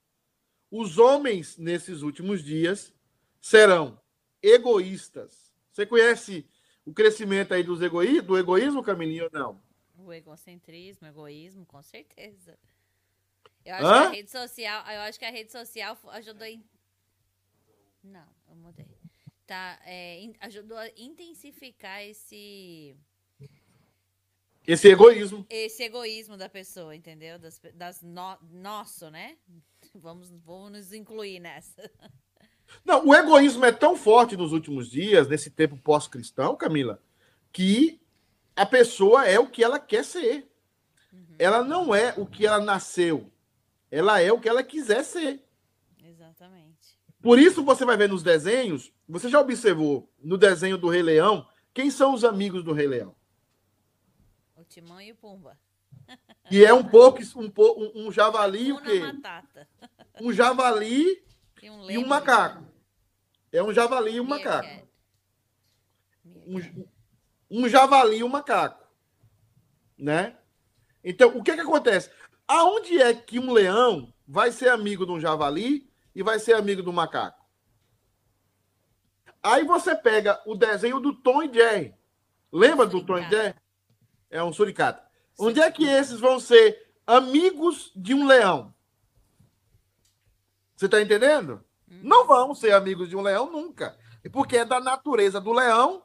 [0.71, 2.93] os homens nesses últimos dias
[3.41, 3.99] serão
[4.41, 5.53] egoístas.
[5.73, 6.49] Você conhece
[6.85, 9.61] o crescimento aí dos egoí do egoísmo, Camilinho, ou não?
[9.97, 12.57] O egocentrismo, egoísmo, com certeza.
[13.67, 13.99] Eu acho Hã?
[13.99, 16.63] que a rede social, eu acho que a rede social ajudou em...
[18.01, 18.87] Não, eu mudei.
[19.45, 22.97] Tá, é, ajudou a intensificar esse
[24.65, 25.45] esse egoísmo.
[25.49, 27.39] Esse egoísmo da pessoa, entendeu?
[27.39, 29.37] Das, das no, nosso, né?
[29.95, 31.89] Vamos, vamos nos incluir nessa.
[32.85, 37.01] Não, o egoísmo é tão forte nos últimos dias, nesse tempo pós-cristão, Camila,
[37.51, 37.99] que
[38.55, 40.47] a pessoa é o que ela quer ser.
[41.11, 41.35] Uhum.
[41.39, 43.31] Ela não é o que ela nasceu.
[43.89, 45.43] Ela é o que ela quiser ser.
[46.03, 46.97] Exatamente.
[47.21, 51.47] Por isso você vai ver nos desenhos, você já observou no desenho do Rei Leão,
[51.73, 53.15] quem são os amigos do Rei Leão?
[54.55, 55.57] O Timão e o Pumba.
[56.49, 59.01] E é um pouco um, um javali o quê?
[60.21, 61.23] Um javali
[61.61, 62.65] e um, e um macaco.
[63.51, 64.87] É um javali e um macaco.
[66.25, 66.87] Um,
[67.51, 68.87] um javali e um macaco.
[69.97, 70.35] Né?
[71.03, 72.09] Então, o que que acontece?
[72.47, 76.81] Aonde é que um leão vai ser amigo de um javali e vai ser amigo
[76.81, 77.45] do macaco?
[79.43, 81.93] Aí você pega o desenho do Tom e Jerry.
[82.51, 83.55] Lembra do Tom e Jerry?
[84.29, 85.05] É um suricata.
[85.39, 88.73] Onde é que esses vão ser amigos de um leão?
[90.75, 91.63] Você está entendendo?
[91.89, 92.01] Hum.
[92.03, 93.97] Não vão ser amigos de um leão nunca.
[94.31, 96.03] Porque é da natureza do leão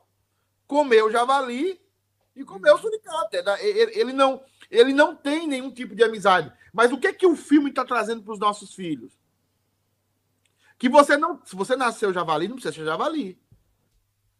[0.66, 1.80] comer o javali
[2.34, 3.36] e comer o suricata.
[3.58, 3.66] É
[3.98, 4.42] ele, não,
[4.72, 6.50] ele não tem nenhum tipo de amizade.
[6.72, 9.12] Mas o que é que o filme está trazendo para os nossos filhos?
[10.78, 11.44] Que você não.
[11.44, 13.38] Se você nasceu javali, não precisa ser javali.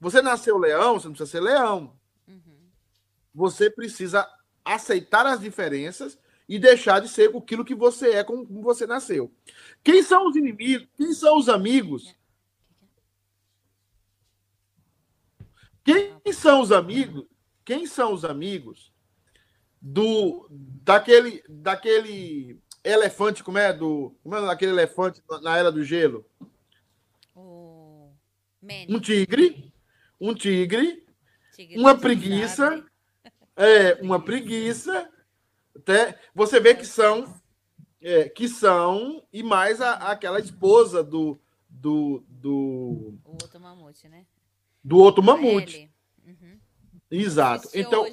[0.01, 1.95] Você nasceu leão, você não precisa ser leão.
[2.26, 2.70] Uhum.
[3.35, 4.26] Você precisa
[4.64, 6.18] aceitar as diferenças
[6.49, 9.30] e deixar de ser aquilo que você é como você nasceu.
[9.85, 10.89] Quem são os inimigos?
[10.97, 12.16] Quem são os amigos?
[15.85, 17.26] Quem são os amigos?
[17.64, 18.91] Quem são os amigos
[19.83, 26.24] do daquele daquele elefante, como é do, como é aquele elefante na era do gelo?
[28.89, 29.72] um tigre,
[30.20, 31.05] um tigre,
[31.53, 32.85] tigre uma preguiça,
[33.57, 35.11] é, uma preguiça.
[35.74, 37.41] Até você vê que são
[38.01, 44.26] é, que são e mais a, aquela esposa do do do o outro mamute, né?
[44.85, 45.91] Do outro mamute.
[46.24, 46.61] Uhum.
[47.11, 47.68] Exato.
[47.74, 48.07] Então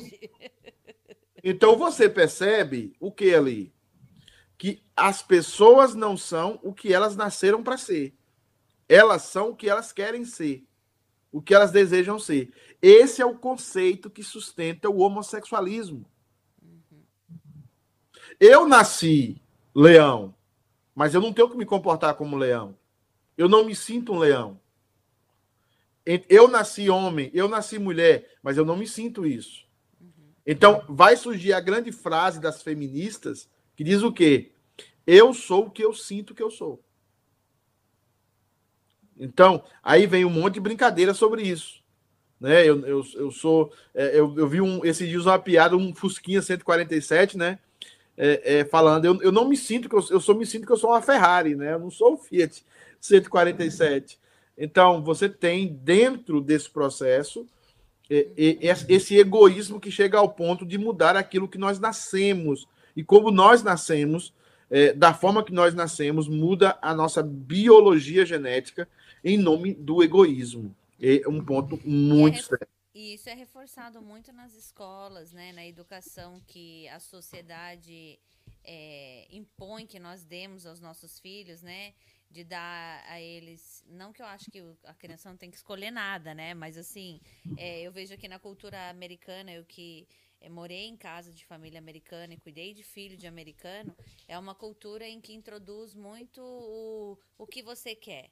[1.44, 3.74] então você percebe o que ali
[4.60, 8.14] que as pessoas não são o que elas nasceram para ser.
[8.90, 10.68] Elas são o que elas querem ser,
[11.32, 12.52] o que elas desejam ser.
[12.82, 16.06] Esse é o conceito que sustenta o homossexualismo.
[18.38, 19.42] Eu nasci
[19.74, 20.36] leão,
[20.94, 22.78] mas eu não tenho que me comportar como leão.
[23.38, 24.60] Eu não me sinto um leão.
[26.28, 29.69] Eu nasci homem, eu nasci mulher, mas eu não me sinto isso.
[30.52, 34.52] Então, vai surgir a grande frase das feministas que diz o quê?
[35.06, 36.84] Eu sou o que eu sinto que eu sou.
[39.18, 41.80] Então, aí vem um monte de brincadeira sobre isso
[42.40, 42.66] né?
[42.66, 43.72] Eu, eu, eu sou.
[43.94, 47.60] É, eu, eu vi um, esses dias uma piada, um Fusquinha 147, né?
[48.16, 50.72] É, é, falando, eu, eu não me sinto que eu, eu sou me sinto que
[50.72, 51.74] eu sou uma Ferrari, né?
[51.74, 52.64] Eu não sou o Fiat
[53.00, 54.20] 147.
[54.58, 57.46] Então, você tem dentro desse processo
[58.10, 62.68] esse egoísmo que chega ao ponto de mudar aquilo que nós nascemos.
[62.96, 64.34] E como nós nascemos,
[64.70, 68.88] é, da forma que nós nascemos, muda a nossa biologia genética
[69.24, 70.76] em nome do egoísmo.
[71.02, 72.68] É um ponto muito é sério.
[72.94, 78.20] E isso é reforçado muito nas escolas, né, na educação que a sociedade
[78.64, 81.94] é, impõe que nós demos aos nossos filhos, né,
[82.30, 85.92] de dar a eles, não que eu acho que a criança não tem que escolher
[85.92, 87.20] nada, né, mas assim,
[87.58, 90.08] é, eu vejo aqui na cultura americana, eu que
[90.40, 93.96] é, morei em casa de família americana e cuidei de filho de americano,
[94.28, 98.30] é uma cultura em que introduz muito o, o que você quer,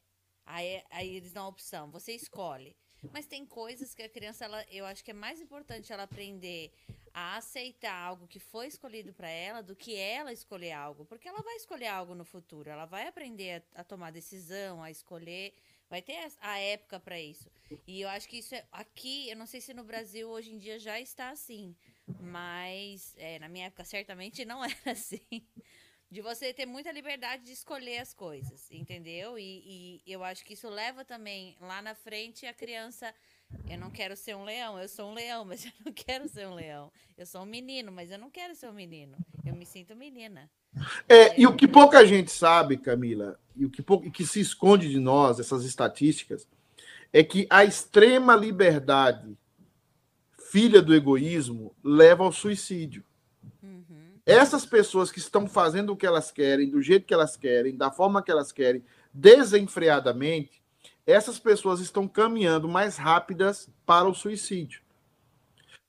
[0.47, 2.73] Aí, aí eles dão a opção, você escolhe.
[3.11, 6.71] Mas tem coisas que a criança, ela, eu acho que é mais importante ela aprender
[7.19, 11.03] a aceitar algo que foi escolhido para ela do que ela escolher algo.
[11.03, 14.91] Porque ela vai escolher algo no futuro, ela vai aprender a, a tomar decisão, a
[14.91, 15.55] escolher,
[15.89, 17.49] vai ter a, a época para isso.
[17.87, 20.59] E eu acho que isso é, aqui, eu não sei se no Brasil hoje em
[20.59, 21.75] dia já está assim,
[22.19, 25.25] mas é, na minha época certamente não era assim
[26.09, 29.39] de você ter muita liberdade de escolher as coisas, entendeu?
[29.39, 33.13] E, e, eu acho que isso leva também lá na frente a criança
[33.69, 36.47] Eu não quero ser um leão, eu sou um leão, mas eu não quero ser
[36.47, 36.91] um leão.
[37.17, 39.17] Eu sou um menino, mas eu não quero ser um menino.
[39.45, 40.49] Eu me sinto menina.
[41.07, 44.89] É, e o que pouca gente sabe, Camila, e o que, pouco, que se esconde
[44.89, 46.47] de nós, essas estatísticas,
[47.11, 49.37] é que a extrema liberdade,
[50.51, 53.03] filha do egoísmo, leva ao suicídio.
[53.63, 54.11] Uhum.
[54.25, 57.91] Essas pessoas que estão fazendo o que elas querem, do jeito que elas querem, da
[57.91, 58.83] forma que elas querem,
[59.13, 60.61] desenfreadamente,
[61.07, 64.81] essas pessoas estão caminhando mais rápidas para o suicídio.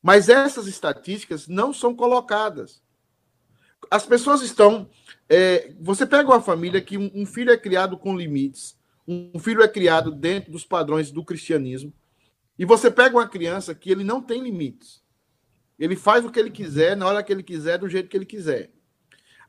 [0.00, 2.80] Mas essas estatísticas não são colocadas.
[3.90, 4.88] As pessoas estão.
[5.28, 9.62] É, você pega uma família que um, um filho é criado com limites, um filho
[9.62, 11.92] é criado dentro dos padrões do cristianismo,
[12.56, 15.02] e você pega uma criança que ele não tem limites.
[15.78, 18.26] Ele faz o que ele quiser, na hora que ele quiser, do jeito que ele
[18.26, 18.70] quiser.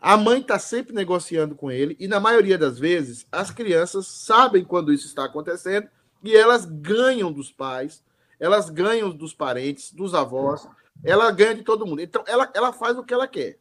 [0.02, 4.64] A mãe está sempre negociando com ele, e na maioria das vezes, as crianças sabem
[4.64, 5.90] quando isso está acontecendo
[6.24, 8.04] e elas ganham dos pais,
[8.40, 10.68] elas ganham dos parentes, dos avós,
[11.04, 12.02] ela ganha de todo mundo.
[12.02, 13.58] Então, ela, ela faz o que ela quer.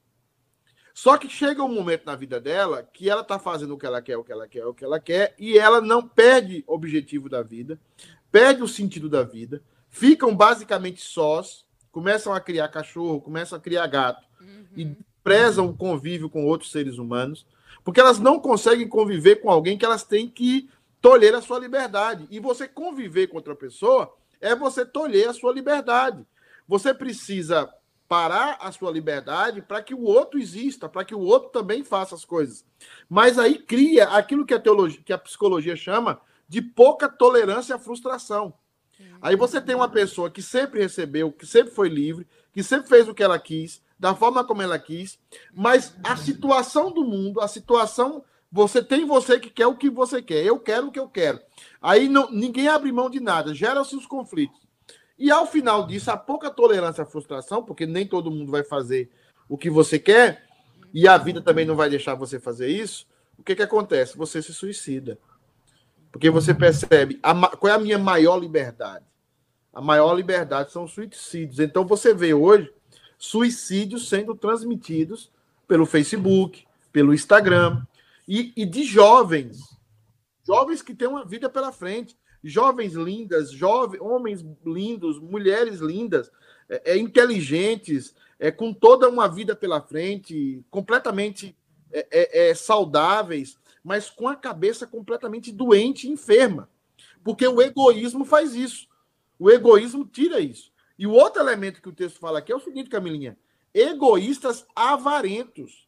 [0.94, 4.02] Só que chega um momento na vida dela que ela está fazendo o que ela
[4.02, 7.28] quer, o que ela quer, o que ela quer, e ela não perde o objetivo
[7.28, 7.78] da vida,
[8.30, 13.86] perde o sentido da vida, ficam basicamente sós, começam a criar cachorro, começam a criar
[13.86, 14.66] gato, uhum.
[14.76, 17.46] e prezam o convívio com outros seres humanos,
[17.84, 20.68] porque elas não conseguem conviver com alguém que elas têm que
[21.00, 22.26] tolher a sua liberdade.
[22.30, 26.26] E você conviver com outra pessoa é você tolher a sua liberdade.
[26.66, 27.72] Você precisa
[28.08, 32.14] parar a sua liberdade para que o outro exista, para que o outro também faça
[32.14, 32.64] as coisas.
[33.08, 37.78] Mas aí cria aquilo que a teologia, que a psicologia chama de pouca tolerância à
[37.78, 38.54] frustração.
[39.20, 43.06] Aí você tem uma pessoa que sempre recebeu, que sempre foi livre, que sempre fez
[43.06, 45.18] o que ela quis, da forma como ela quis,
[45.52, 48.24] mas a situação do mundo, a situação.
[48.50, 51.38] Você tem você que quer o que você quer, eu quero o que eu quero.
[51.82, 54.58] Aí não, ninguém abre mão de nada, geram-se os conflitos.
[55.18, 59.10] E ao final disso, a pouca tolerância à frustração, porque nem todo mundo vai fazer
[59.48, 60.46] o que você quer,
[60.94, 64.16] e a vida também não vai deixar você fazer isso, o que, que acontece?
[64.16, 65.18] Você se suicida.
[66.10, 69.04] Porque você percebe a, qual é a minha maior liberdade.
[69.72, 71.60] A maior liberdade são os suicídios.
[71.60, 72.72] Então você vê hoje
[73.18, 75.30] suicídios sendo transmitidos
[75.66, 77.82] pelo Facebook, pelo Instagram,
[78.26, 79.60] e, e de jovens,
[80.46, 86.30] jovens que têm uma vida pela frente, jovens lindas, jovens, homens lindos, mulheres lindas,
[86.68, 91.56] é, é, inteligentes, é, com toda uma vida pela frente, completamente
[91.90, 96.68] é, é, é, saudáveis, mas com a cabeça completamente doente e enferma.
[97.24, 98.86] Porque o egoísmo faz isso.
[99.38, 100.70] O egoísmo tira isso.
[100.98, 103.36] E o outro elemento que o texto fala aqui é o seguinte, Camilinha:
[103.72, 105.86] egoístas avarentos.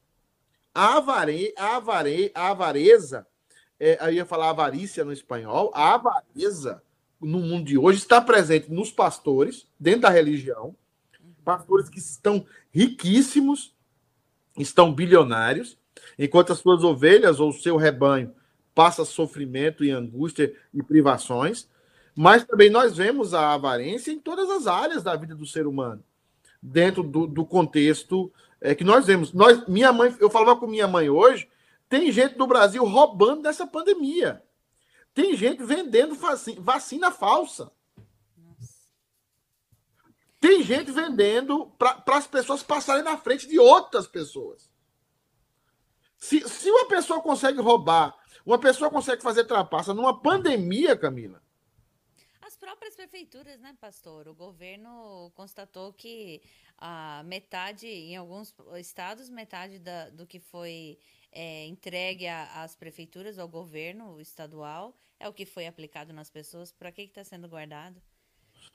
[0.73, 3.27] A, avare, a, avare, a avareza,
[3.79, 6.81] é, ia falar avarícia no espanhol, a avareza
[7.21, 10.77] no mundo de hoje está presente nos pastores, dentro da religião,
[11.45, 13.75] pastores que estão riquíssimos,
[14.57, 15.77] estão bilionários,
[16.19, 18.33] enquanto as suas ovelhas ou o seu rebanho
[18.75, 21.69] passa sofrimento e angústia e privações.
[22.15, 26.03] Mas também nós vemos a avarência em todas as áreas da vida do ser humano,
[26.61, 29.33] dentro do, do contexto é, que nós vemos.
[29.33, 31.49] Nós, minha mãe, eu falava com minha mãe hoje,
[31.89, 34.43] tem gente no Brasil roubando dessa pandemia.
[35.15, 37.71] Tem gente vendendo vacina, vacina falsa.
[40.39, 44.71] Tem gente vendendo para as pessoas passarem na frente de outras pessoas.
[46.17, 51.43] Se, se uma pessoa consegue roubar, uma pessoa consegue fazer trapaça numa pandemia, Camila,
[52.61, 54.29] próprias prefeituras, né, pastor?
[54.29, 56.43] O governo constatou que
[56.79, 60.99] a metade, em alguns estados, metade da, do que foi
[61.33, 66.71] é, entregue às prefeituras, ao governo estadual, é o que foi aplicado nas pessoas.
[66.71, 68.01] Para que está sendo guardado?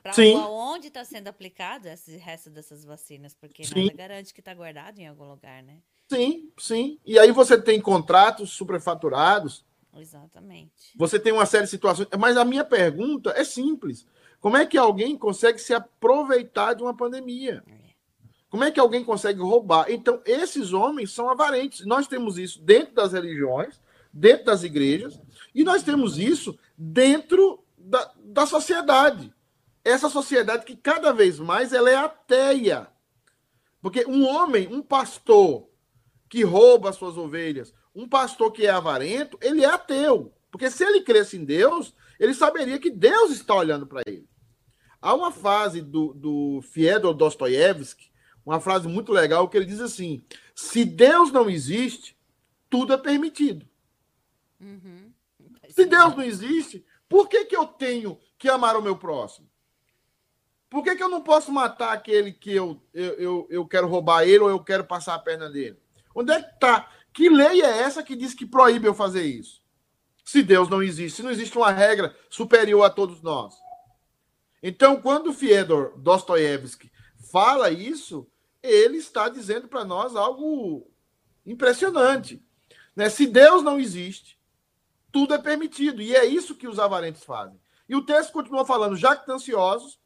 [0.01, 0.13] Para
[0.49, 3.33] onde está sendo aplicado esse resto dessas vacinas?
[3.33, 3.85] Porque sim.
[3.85, 5.81] nada garante que está guardado em algum lugar, né?
[6.07, 6.99] Sim, sim.
[7.05, 9.65] E aí você tem contratos superfaturados
[9.95, 10.93] Exatamente.
[10.95, 12.07] Você tem uma série de situações.
[12.19, 14.05] Mas a minha pergunta é simples:
[14.39, 17.63] como é que alguém consegue se aproveitar de uma pandemia?
[17.67, 17.85] É.
[18.49, 19.87] Como é que alguém consegue roubar?
[19.89, 21.85] Então, esses homens são avarentes.
[21.85, 23.81] Nós temos isso dentro das religiões,
[24.13, 25.19] dentro das igrejas,
[25.53, 29.33] e nós temos isso dentro da, da sociedade.
[29.83, 32.87] Essa sociedade que cada vez mais ela é ateia.
[33.81, 35.67] Porque um homem, um pastor
[36.29, 40.33] que rouba as suas ovelhas, um pastor que é avarento, ele é ateu.
[40.51, 44.27] Porque se ele cresce em Deus, ele saberia que Deus está olhando para ele.
[45.01, 48.11] Há uma frase do, do Fyodor Dostoiévski,
[48.45, 50.23] uma frase muito legal, que ele diz assim:
[50.53, 52.17] se Deus não existe,
[52.69, 53.67] tudo é permitido.
[54.59, 55.11] Uhum.
[55.69, 59.49] Se Deus não existe, por que, que eu tenho que amar o meu próximo?
[60.69, 64.23] Por que, que eu não posso matar aquele que eu, eu, eu, eu quero roubar
[64.23, 65.77] ele ou eu quero passar a perna dele?
[66.13, 66.89] Onde é que está?
[67.15, 69.61] Que lei é essa que diz que proíbe eu fazer isso?
[70.25, 73.55] Se Deus não existe, se não existe uma regra superior a todos nós.
[74.61, 76.91] Então, quando Fyodor Dostoiévski
[77.31, 78.27] fala isso,
[78.61, 80.91] ele está dizendo para nós algo
[81.45, 82.43] impressionante.
[82.93, 83.09] Né?
[83.09, 84.37] Se Deus não existe,
[85.09, 86.01] tudo é permitido.
[86.01, 87.57] E é isso que os avarentos fazem.
[87.87, 89.97] E o texto continua falando, jactanciosos,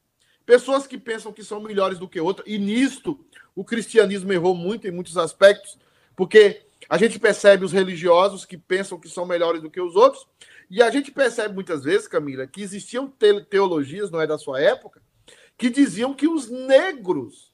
[0.45, 4.87] pessoas que pensam que são melhores do que outras, e nisto o cristianismo errou muito
[4.87, 5.75] em muitos aspectos,
[6.15, 10.27] porque a gente percebe os religiosos que pensam que são melhores do que os outros,
[10.69, 13.07] e a gente percebe muitas vezes, Camila, que existiam
[13.49, 15.01] teologias, não é da sua época,
[15.55, 17.53] que diziam que os negros,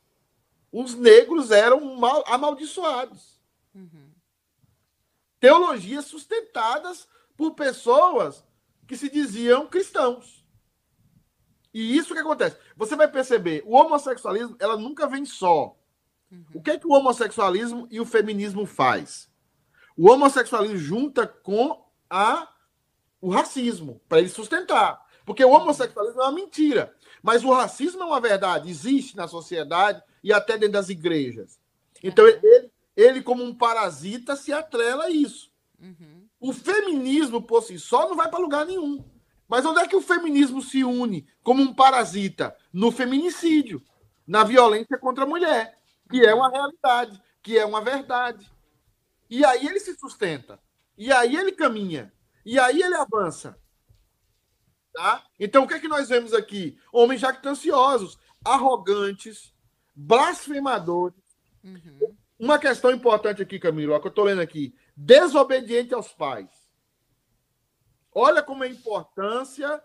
[0.72, 3.42] os negros eram mal, amaldiçoados.
[3.74, 4.12] Uhum.
[5.40, 8.44] Teologias sustentadas por pessoas
[8.88, 10.46] que se diziam cristãos.
[11.74, 12.58] E isso que acontece.
[12.78, 15.76] Você vai perceber, o homossexualismo, ela nunca vem só.
[16.32, 16.46] Uhum.
[16.56, 19.30] O que é que o homossexualismo e o feminismo faz?
[19.98, 22.48] O homossexualismo junta com a,
[23.22, 25.04] o racismo, para ele sustentar.
[25.26, 26.94] Porque o homossexualismo é uma mentira.
[27.24, 31.60] Mas o racismo é uma verdade, existe na sociedade e até dentro das igrejas.
[32.04, 35.52] Então, ele, ele como um parasita, se atrela a isso.
[35.80, 36.28] Uhum.
[36.40, 39.04] O feminismo por si só não vai para lugar nenhum.
[39.48, 42.56] Mas onde é que o feminismo se une como um parasita?
[42.74, 43.82] No feminicídio,
[44.28, 45.78] na violência contra a mulher,
[46.10, 48.52] que é uma realidade, que é uma verdade.
[49.30, 50.60] E aí ele se sustenta.
[50.98, 52.14] E aí ele caminha.
[52.46, 53.60] E aí ele avança.
[54.94, 55.24] Tá?
[55.40, 56.80] Então o que é que nós vemos aqui?
[56.92, 59.54] Homens jactanciosos, arrogantes,
[59.94, 61.22] blasfemadores.
[61.64, 62.16] Uhum.
[62.38, 66.50] Uma questão importante aqui, Camilo, que eu estou lendo aqui desobediente aos pais.
[68.14, 69.84] Olha como é a importância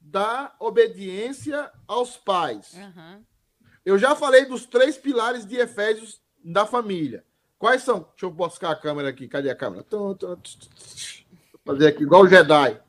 [0.00, 2.74] da obediência aos pais.
[2.74, 3.24] Uhum.
[3.84, 7.24] Eu já falei dos três pilares de Efésios da família.
[7.58, 8.00] Quais são?
[8.00, 9.28] Deixa eu buscar a câmera aqui.
[9.28, 9.84] Cadê a câmera?
[11.52, 12.80] Vou fazer aqui, igual o Jedi.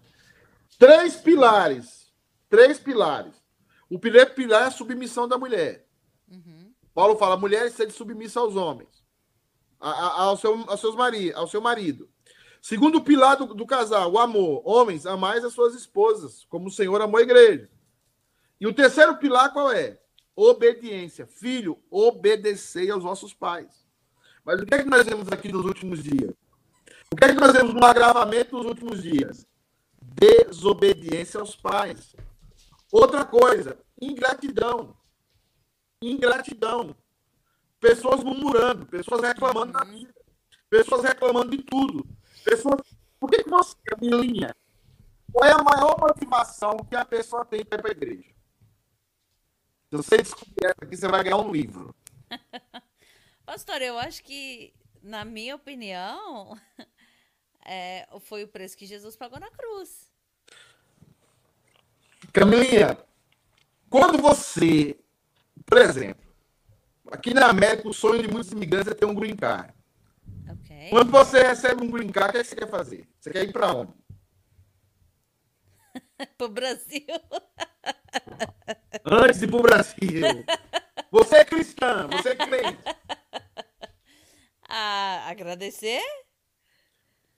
[0.79, 2.11] Três pilares.
[2.49, 3.35] Três pilares.
[3.89, 5.87] O primeiro pilar é a submissão da mulher.
[6.29, 6.73] Uhum.
[6.93, 9.03] Paulo fala: mulheres sejam submissas aos homens
[9.83, 12.09] ao, seu, ao, seus mari, ao seu marido.
[12.61, 14.61] Segundo pilar do, do casal, o amor.
[14.65, 17.69] Homens, amais as suas esposas, como o Senhor amou a igreja.
[18.59, 19.99] E o terceiro pilar qual é?
[20.35, 21.25] Obediência.
[21.25, 23.85] Filho, obedecei aos vossos pais.
[24.43, 26.33] Mas o que é que nós vemos aqui nos últimos dias?
[27.11, 29.45] O que é que nós vemos no agravamento nos últimos dias?
[30.01, 32.15] Desobediência aos pais.
[32.91, 34.97] Outra coisa, ingratidão.
[36.01, 36.95] Ingratidão
[37.83, 40.13] pessoas murmurando, pessoas reclamando da vida,
[40.69, 42.07] pessoas reclamando de tudo.
[42.45, 42.79] Pessoas.
[43.19, 44.55] Por que, você, Camilinha?
[45.31, 48.32] Qual é a maior motivação que a pessoa tem para ir para a igreja?
[49.93, 51.95] Se você descobrir essa aqui, você vai ganhar um livro.
[53.45, 54.73] Pastor, eu acho que,
[55.03, 56.59] na minha opinião,
[57.63, 60.11] é, foi o preço que Jesus pagou na cruz.
[62.31, 62.97] Camilinha,
[63.87, 64.97] quando você,
[65.65, 66.23] por exemplo,
[67.11, 69.71] Aqui na América, o sonho de muitos imigrantes é ter um green card.
[70.49, 70.89] Okay.
[70.89, 73.07] Quando você recebe um green card, o que, é que você quer fazer?
[73.19, 73.93] Você quer ir para onde?
[76.37, 77.05] para o Brasil.
[79.05, 80.45] Antes de ir para o Brasil.
[81.11, 82.79] Você é cristã, você é crente.
[84.75, 86.01] Ah, agradecer?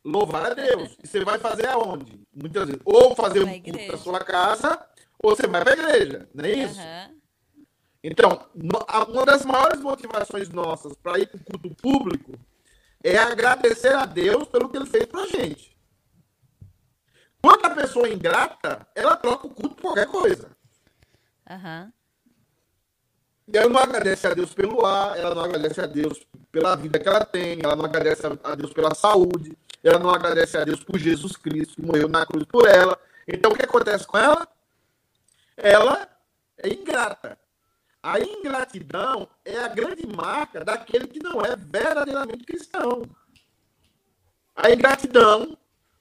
[0.06, 0.96] Louvar a Deus.
[1.04, 2.26] E você vai fazer aonde?
[2.34, 2.82] Muitas vezes.
[2.86, 4.88] Ou fazer um culto na sua casa,
[5.22, 6.30] ou você vai para a igreja.
[6.34, 6.80] Não é isso?
[6.80, 7.20] Uhum.
[8.02, 8.48] Então,
[9.10, 12.40] uma das maiores motivações nossas para ir para o culto público
[13.04, 15.75] é agradecer a Deus pelo que ele fez para a gente.
[17.46, 20.50] Quando a pessoa é ingrata, ela troca o culto por qualquer coisa.
[21.48, 21.92] Uhum.
[23.48, 26.98] E ela não agradece a Deus pelo ar, ela não agradece a Deus pela vida
[26.98, 30.84] que ela tem, ela não agradece a Deus pela saúde, ela não agradece a Deus
[30.84, 33.00] por Jesus Cristo que morreu na cruz por ela.
[33.28, 34.48] Então o que acontece com ela?
[35.56, 36.10] Ela
[36.58, 37.38] é ingrata.
[38.02, 43.04] A ingratidão é a grande marca daquele que não é verdadeiramente cristão.
[44.56, 45.56] A ingratidão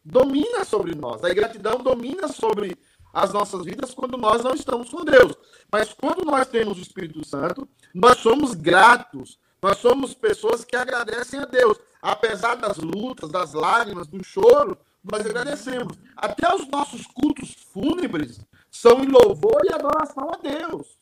[0.04, 1.24] domina sobre nós.
[1.24, 2.76] A ingratidão domina sobre
[3.12, 5.34] as nossas vidas quando nós não estamos com Deus.
[5.70, 9.38] Mas quando nós temos o Espírito Santo, nós somos gratos.
[9.62, 11.78] Nós somos pessoas que agradecem a Deus.
[12.02, 15.96] Apesar das lutas, das lágrimas, do choro, nós agradecemos.
[16.16, 18.40] Até os nossos cultos fúnebres
[18.70, 20.98] são em louvor e adoração a Deus.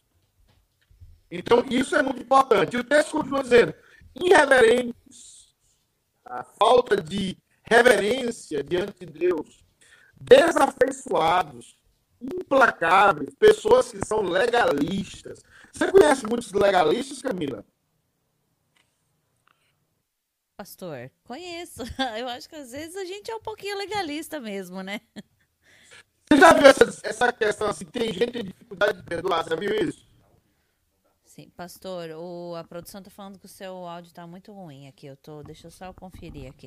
[1.30, 2.76] Então, isso é muito importante.
[2.76, 3.74] E o texto continua dizendo:
[4.14, 5.54] irreverentes,
[6.24, 7.36] a falta de
[7.72, 9.64] reverência diante de Deus,
[10.14, 11.78] desafeiçoados,
[12.20, 15.42] implacáveis, pessoas que são legalistas.
[15.72, 17.64] Você conhece muitos legalistas, Camila?
[20.54, 21.82] Pastor, conheço.
[22.18, 25.00] Eu acho que às vezes a gente é um pouquinho legalista mesmo, né?
[26.30, 27.86] Você já viu essa, essa questão assim?
[27.86, 30.06] Tem gente que tem dificuldade de perdoar, você viu isso?
[31.24, 35.06] Sim, pastor, o, a produção tá falando que o seu áudio tá muito ruim aqui.
[35.06, 36.66] Eu tô, deixa eu só conferir aqui.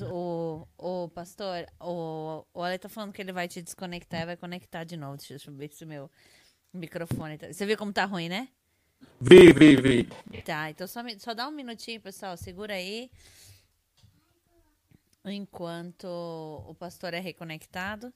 [0.00, 4.26] O, o, o pastor, o, o Ale tá falando que ele vai te desconectar e
[4.26, 5.16] vai conectar de novo.
[5.16, 6.10] Deixa eu ver se o meu
[6.72, 7.52] microfone tá.
[7.52, 8.48] Você viu como tá ruim, né?
[9.20, 10.04] Vi, vi, vi.
[10.44, 12.36] Tá, então só, só dá um minutinho, pessoal.
[12.36, 13.10] Segura aí.
[15.24, 16.06] Enquanto
[16.66, 18.12] o pastor é reconectado.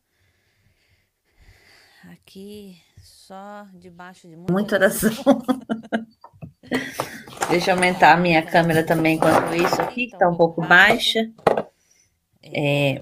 [2.13, 5.11] Aqui, só debaixo de muita, muita oração.
[7.51, 11.31] Deixa eu aumentar a minha câmera também enquanto isso aqui, que está um pouco baixa.
[12.57, 13.01] É...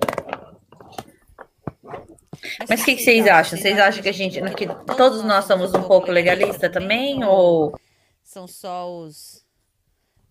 [2.68, 3.56] Mas o que, que, vocês acham?
[3.56, 7.78] Vocês acham que a gente, que todos nós somos um pouco legalistas também, ou
[8.22, 9.46] são só os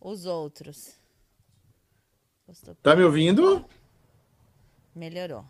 [0.01, 0.99] os outros?
[2.81, 3.65] Tá me ouvindo?
[4.93, 5.45] Melhorou.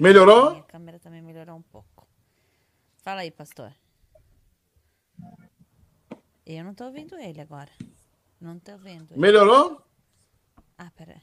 [0.00, 0.50] Melhorou?
[0.50, 2.06] A câmera também melhorou um pouco.
[2.98, 3.74] Fala aí, pastor.
[6.46, 7.70] Eu não tô ouvindo ele agora.
[8.40, 9.12] Não tô vendo.
[9.12, 9.20] Ele.
[9.20, 9.82] Melhorou?
[10.78, 11.20] Ah, pera.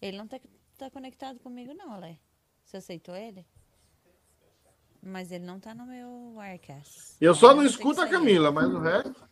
[0.00, 0.40] Ele não tá,
[0.78, 2.18] tá conectado comigo, não, Ale.
[2.64, 3.46] Você aceitou ele?
[5.02, 7.16] Mas ele não tá no meu Wirecast.
[7.20, 9.28] Eu só não escuto a Camila, mas o resto.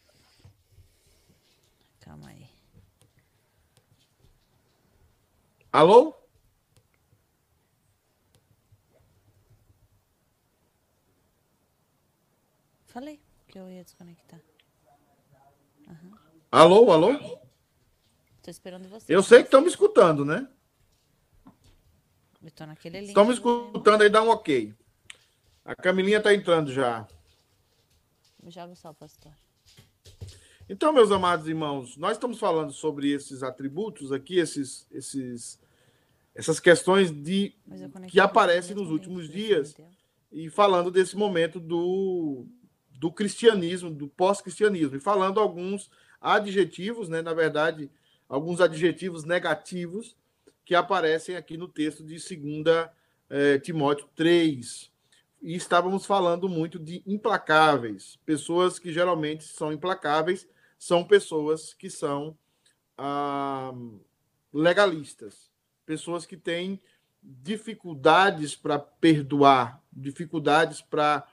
[2.01, 2.49] Calma aí.
[5.71, 6.15] Alô?
[12.87, 14.41] Falei que eu ia desconectar.
[15.87, 16.17] Uhum.
[16.51, 17.39] Alô, alô?
[18.43, 19.15] Tô esperando você.
[19.15, 20.49] Eu sei que estão me escutando, né?
[22.55, 23.09] Tô naquele link.
[23.09, 24.75] Estão me escutando aí, dá um ok.
[25.65, 27.07] A Camilinha tá entrando já.
[28.47, 29.33] Joga só, pastor.
[30.69, 35.59] Então, meus amados irmãos, nós estamos falando sobre esses atributos aqui, esses, esses,
[36.35, 37.55] essas questões de
[38.09, 39.75] que aparecem nos últimos dias
[40.31, 42.47] e falando desse momento do,
[42.91, 47.91] do cristianismo, do pós-cristianismo, e falando alguns adjetivos, né, na verdade,
[48.29, 50.17] alguns adjetivos negativos
[50.69, 52.91] que aparecem aqui no texto de 2
[53.31, 54.93] eh, Timóteo 3.
[55.41, 58.19] E estávamos falando muito de implacáveis.
[58.27, 60.47] Pessoas que geralmente são implacáveis
[60.79, 62.37] são pessoas que são
[62.99, 63.73] ah,
[64.53, 65.51] legalistas,
[65.87, 66.79] pessoas que têm
[67.23, 71.27] dificuldades para perdoar, dificuldades para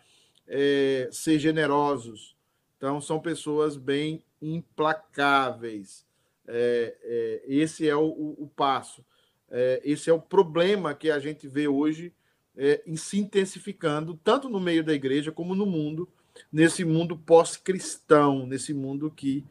[0.48, 2.38] é, ser generosos.
[2.78, 6.06] Então, são pessoas bem implacáveis.
[6.48, 9.04] É, é, esse é o, o, o passo.
[9.50, 12.14] É, esse é o problema que a gente vê hoje
[12.58, 16.08] é, em se intensificando, tanto no meio da igreja como no mundo,
[16.52, 19.46] nesse mundo pós-cristão, nesse mundo que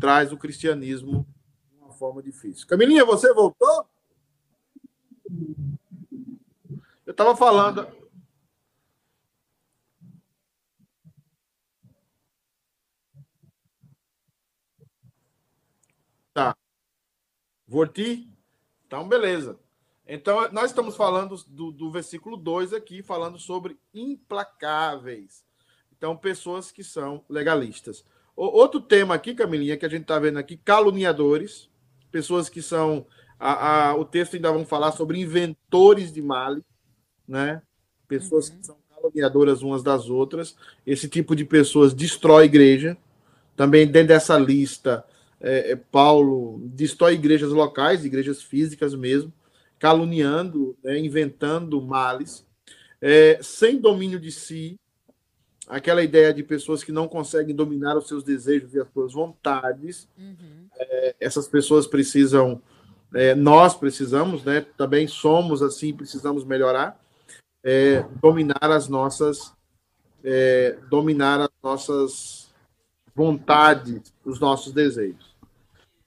[0.00, 1.26] traz o cristianismo
[1.72, 2.66] de uma forma difícil.
[2.66, 3.86] Camilinha, você voltou?
[7.04, 7.86] Eu estava falando.
[16.32, 16.56] Tá.
[17.66, 18.35] Volti?
[18.86, 19.58] Então, beleza.
[20.06, 25.44] Então, nós estamos falando do, do versículo 2 aqui, falando sobre implacáveis.
[25.96, 28.04] Então, pessoas que são legalistas.
[28.36, 31.68] O, outro tema aqui, Camilinha, que a gente está vendo aqui, caluniadores,
[32.12, 33.06] pessoas que são.
[33.38, 36.62] A, a, o texto ainda vão falar sobre inventores de males,
[37.26, 37.60] né?
[38.06, 38.56] Pessoas uhum.
[38.56, 40.56] que são caluniadoras umas das outras.
[40.86, 42.96] Esse tipo de pessoas destrói a igreja.
[43.56, 45.04] Também dentro dessa lista
[45.40, 49.32] é, é, Paulo destrói igrejas locais, igrejas físicas mesmo,
[49.78, 52.46] caluniando, né, inventando males,
[53.00, 54.80] é, sem domínio de si,
[55.68, 60.08] aquela ideia de pessoas que não conseguem dominar os seus desejos e as suas vontades.
[60.16, 60.68] Uhum.
[60.74, 62.62] É, essas pessoas precisam,
[63.12, 66.98] é, nós precisamos, né, também somos assim, precisamos melhorar,
[67.62, 69.54] é, dominar as nossas,
[70.90, 72.52] dominar as nossas
[73.14, 75.25] vontades, os nossos desejos.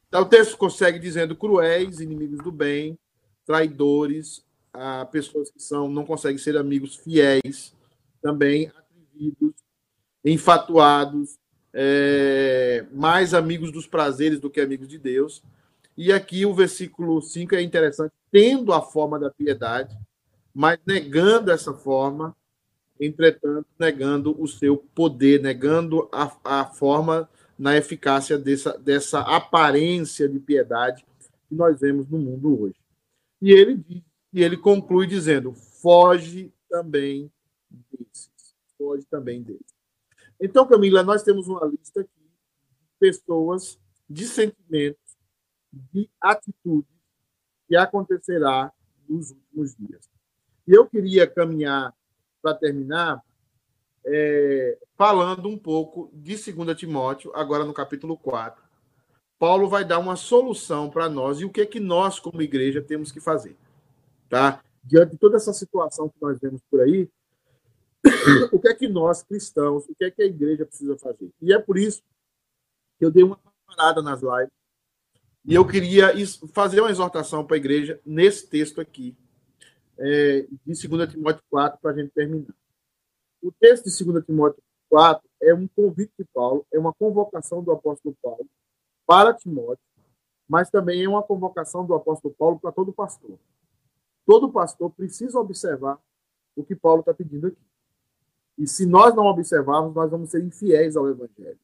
[0.09, 2.97] Então, o texto consegue dizendo cruéis, inimigos do bem,
[3.45, 4.43] traidores,
[4.73, 7.75] a pessoas que são não conseguem ser amigos fiéis,
[8.19, 9.53] também atrevidos,
[10.25, 11.37] enfatuados,
[11.71, 15.43] é, mais amigos dos prazeres do que amigos de Deus.
[15.95, 19.95] E aqui o versículo 5 é interessante, tendo a forma da piedade,
[20.53, 22.35] mas negando essa forma,
[22.99, 27.29] entretanto, negando o seu poder, negando a, a forma
[27.59, 31.05] na eficácia dessa, dessa aparência de piedade
[31.49, 32.79] que nós vemos no mundo hoje.
[33.41, 33.83] E ele
[34.31, 37.31] e ele conclui dizendo: foge também
[37.69, 38.29] desses.
[38.77, 39.75] Foge também desses.
[40.39, 43.77] Então, Camila, nós temos uma lista aqui de pessoas,
[44.09, 45.17] de sentimentos,
[45.71, 46.89] de atitudes
[47.67, 48.71] que acontecerá
[49.07, 50.09] nos últimos dias.
[50.67, 51.93] E eu queria caminhar
[52.41, 53.21] para terminar
[54.05, 58.61] é, falando um pouco de 2 Timóteo, agora no capítulo 4.
[59.37, 62.81] Paulo vai dar uma solução para nós e o que é que nós, como igreja,
[62.81, 63.55] temos que fazer.
[64.27, 64.61] Tá?
[64.83, 67.09] Diante de toda essa situação que nós vemos por aí,
[68.51, 71.29] o que é que nós, cristãos, o que é que a igreja precisa fazer?
[71.41, 72.01] E é por isso
[72.97, 74.59] que eu dei uma parada nas lives
[75.45, 76.13] e eu queria
[76.53, 79.15] fazer uma exortação para a igreja nesse texto aqui,
[79.97, 82.53] é, de 2 Timóteo 4, para a gente terminar.
[83.41, 87.71] O texto de 2 Timóteo 4 é um convite de Paulo, é uma convocação do
[87.71, 88.45] apóstolo Paulo
[89.05, 89.83] para Timóteo,
[90.47, 93.37] mas também é uma convocação do apóstolo Paulo para todo pastor.
[94.25, 95.99] Todo pastor precisa observar
[96.55, 97.57] o que Paulo está pedindo aqui.
[98.57, 101.59] E se nós não observarmos, nós vamos ser infiéis ao Evangelho.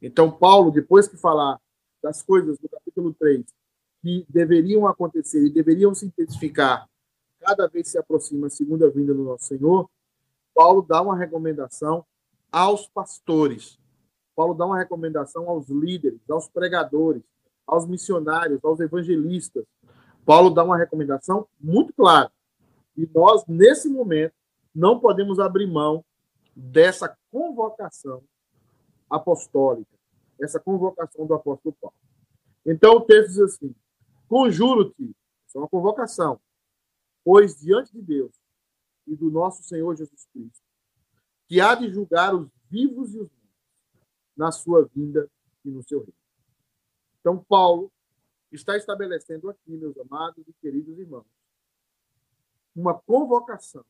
[0.00, 1.60] Então, Paulo, depois que falar
[2.02, 3.44] das coisas do capítulo 3
[4.02, 6.88] que deveriam acontecer e deveriam se intensificar
[7.40, 9.88] cada vez se aproxima a segunda vinda do nosso Senhor,
[10.56, 12.02] Paulo dá uma recomendação
[12.50, 13.78] aos pastores.
[14.34, 17.22] Paulo dá uma recomendação aos líderes, aos pregadores,
[17.66, 19.66] aos missionários, aos evangelistas.
[20.24, 22.32] Paulo dá uma recomendação muito clara.
[22.96, 24.32] E nós, nesse momento,
[24.74, 26.02] não podemos abrir mão
[26.54, 28.22] dessa convocação
[29.10, 29.94] apostólica,
[30.40, 31.96] essa convocação do apóstolo Paulo.
[32.64, 33.74] Então, o texto diz assim:
[34.26, 35.14] Conjuro-te,
[35.46, 36.40] isso é uma convocação,
[37.22, 38.45] Pois diante de Deus
[39.06, 40.62] e do nosso Senhor Jesus Cristo,
[41.46, 43.46] que há de julgar os vivos e os mortos
[44.36, 45.30] na sua vinda
[45.64, 46.14] e no seu reino.
[47.20, 47.90] Então, Paulo
[48.52, 51.26] está estabelecendo aqui, meus amados e queridos irmãos,
[52.74, 53.84] uma convocação,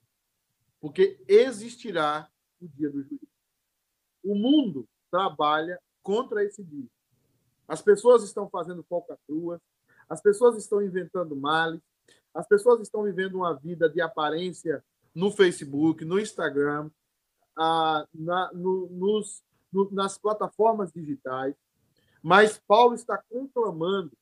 [0.80, 3.26] porque existirá o dia do juízo.
[4.22, 6.88] O mundo trabalha contra esse dia.
[7.66, 9.60] As pessoas estão fazendo falcatruas,
[10.08, 11.82] as pessoas estão inventando males,
[12.32, 14.84] as pessoas estão vivendo uma vida de aparência
[15.16, 16.90] no Facebook, no Instagram,
[17.56, 19.42] na, no, nos,
[19.72, 21.54] no, nas plataformas digitais.
[22.22, 24.12] Mas Paulo está conclamando,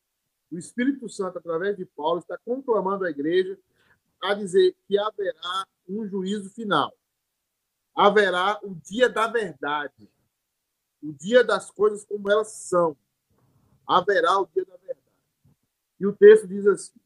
[0.53, 3.59] o Espírito Santo, através de Paulo, está conclamando a igreja
[4.23, 6.97] a dizer que haverá um juízo final.
[7.93, 10.09] Haverá o dia da verdade,
[11.03, 12.97] o dia das coisas como elas são.
[13.85, 15.01] Haverá o dia da verdade.
[15.99, 17.01] E o texto diz assim: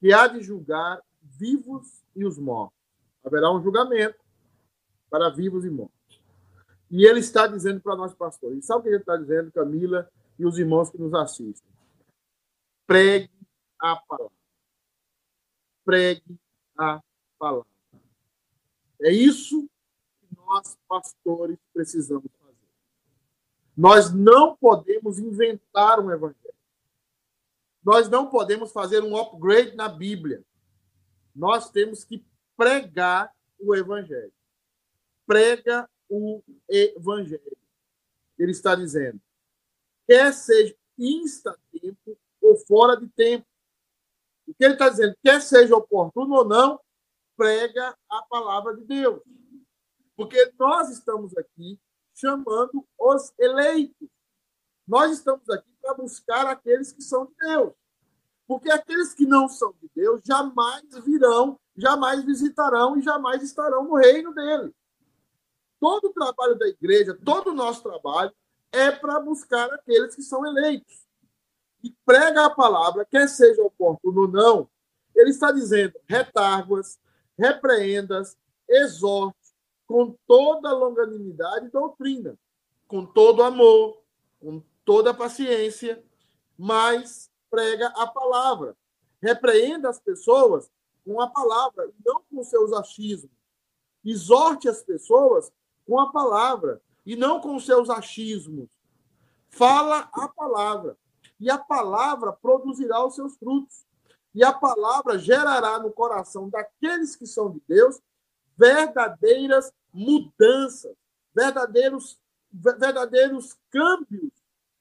[0.00, 1.00] que há de julgar
[1.38, 2.78] vivos e os mortos.
[3.24, 4.18] Haverá um julgamento
[5.10, 6.22] para vivos e mortos.
[6.90, 10.44] E ele está dizendo para nós, pastores, sabe o que ele está dizendo, Camila e
[10.44, 11.72] os irmãos que nos assistem?
[12.86, 13.30] Pregue
[13.78, 14.36] a palavra.
[15.84, 16.38] Pregue
[16.76, 17.00] a
[17.38, 17.66] palavra.
[19.00, 19.68] É isso
[20.20, 22.56] que nós, pastores, precisamos fazer.
[23.76, 26.54] Nós não podemos inventar um evangelho.
[27.82, 30.44] Nós não podemos fazer um upgrade na Bíblia.
[31.34, 32.24] Nós temos que
[32.56, 34.32] pregar o Evangelho.
[35.26, 37.56] Prega o Evangelho.
[38.38, 39.20] Ele está dizendo,
[40.06, 43.46] quer seja insta-tempo ou fora de tempo.
[44.46, 46.80] O que ele está dizendo, quer seja oportuno ou não,
[47.36, 49.22] prega a palavra de Deus.
[50.16, 51.78] Porque nós estamos aqui
[52.14, 54.08] chamando os eleitos.
[54.86, 57.72] Nós estamos aqui para buscar aqueles que são de Deus.
[58.52, 63.94] Porque aqueles que não são de Deus jamais virão, jamais visitarão e jamais estarão no
[63.94, 64.74] reino dele.
[65.80, 68.30] Todo o trabalho da igreja, todo o nosso trabalho
[68.70, 71.06] é para buscar aqueles que são eleitos.
[71.82, 74.68] E prega a palavra, quer seja oportuno ou não,
[75.16, 77.00] ele está dizendo: retarguas,
[77.38, 78.36] repreendas,
[78.68, 79.54] exorte,
[79.86, 82.38] com toda longanimidade e doutrina,
[82.86, 84.02] com todo amor,
[84.38, 86.04] com toda paciência,
[86.58, 88.74] mas prega a palavra.
[89.20, 90.70] Repreenda as pessoas
[91.04, 93.30] com a palavra, não com seus achismos.
[94.02, 95.52] Exorte as pessoas
[95.86, 98.70] com a palavra, e não com seus achismos.
[99.50, 100.96] Fala a palavra,
[101.38, 103.84] e a palavra produzirá os seus frutos.
[104.34, 108.00] E a palavra gerará no coração daqueles que são de Deus
[108.56, 110.96] verdadeiras mudanças,
[111.34, 112.18] verdadeiros,
[112.50, 114.32] verdadeiros câmbios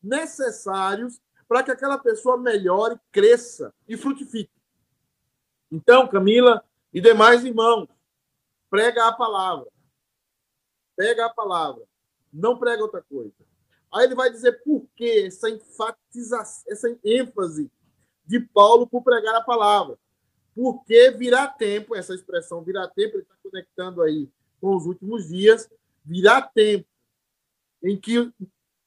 [0.01, 1.19] necessários
[1.51, 4.53] para que aquela pessoa melhore, cresça e frutifique.
[5.69, 7.89] Então, Camila E demais irmãos,
[8.69, 9.67] prega a palavra.
[10.95, 11.83] Pega a palavra.
[12.31, 13.33] Não prega outra coisa.
[13.93, 17.69] Aí ele vai dizer por que essa enfatização, essa ênfase
[18.25, 19.99] de Paulo por pregar a palavra.
[20.55, 24.29] Porque virá tempo, essa expressão virá tempo, ele está conectando aí
[24.61, 25.69] com os últimos dias,
[26.05, 26.87] virá tempo
[27.83, 28.31] em que,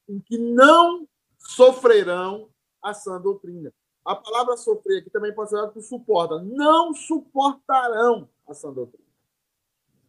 [0.09, 1.07] em que não
[1.37, 2.54] sofrerão
[2.85, 3.73] a sã doutrina.
[4.05, 6.39] A palavra sofrer aqui também pode ser usada por suporta.
[6.43, 9.09] Não suportarão a sã doutrina.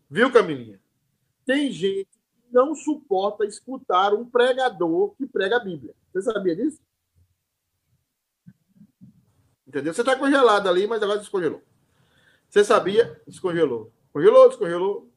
[0.09, 0.81] Viu, Camilinha?
[1.45, 5.95] Tem gente que não suporta escutar um pregador que prega a Bíblia.
[6.11, 6.81] Você sabia disso?
[9.65, 9.93] Entendeu?
[9.93, 11.61] Você está congelado ali, mas agora descongelou.
[12.49, 13.21] Você sabia?
[13.25, 13.91] Descongelou.
[14.11, 15.11] Congelou, descongelou.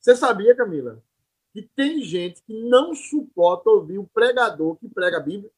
[0.00, 1.02] Você sabia, Camila,
[1.52, 5.50] que tem gente que não suporta ouvir um pregador que prega a Bíblia?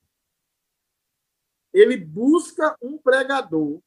[1.73, 3.81] Ele busca um pregador.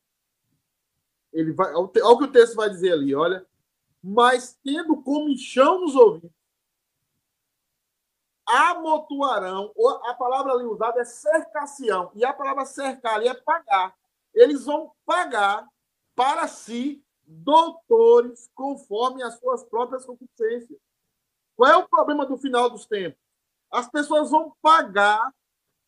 [1.34, 3.46] Ele vai, olha o que o texto vai dizer ali, olha.
[4.04, 6.32] Mas tendo comichão nos ouvidos,
[8.46, 9.72] amotoarão,
[10.04, 13.96] a palavra ali usada é cercação, e a palavra cercar ali é pagar
[14.34, 15.68] eles vão pagar
[16.16, 20.80] para si doutores conforme as suas próprias concupiscências.
[21.56, 23.20] Qual é o problema do final dos tempos?
[23.70, 25.34] As pessoas vão pagar.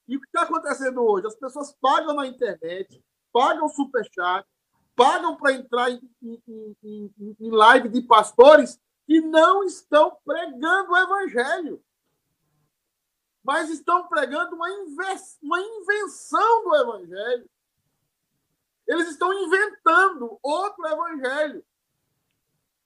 [0.07, 1.27] E o que está acontecendo hoje?
[1.27, 4.47] As pessoas pagam na internet, pagam superchat,
[4.95, 10.97] pagam para entrar em, em, em, em, live de pastores que não estão pregando o
[10.97, 11.83] evangelho,
[13.43, 14.67] mas estão pregando uma,
[15.41, 17.49] uma invenção do evangelho.
[18.87, 21.65] Eles estão inventando outro evangelho.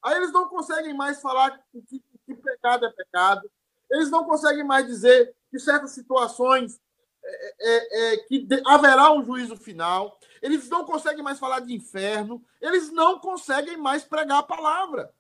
[0.02, 1.82] Aí eles não conseguem mais falar que,
[2.26, 3.50] que pecado é pecado.
[3.90, 6.80] Eles não conseguem mais dizer que certas situações
[7.28, 10.18] é, é, é, que haverá um juízo final.
[10.42, 12.44] Eles não conseguem mais falar de inferno.
[12.62, 15.12] Eles não conseguem mais pregar a palavra.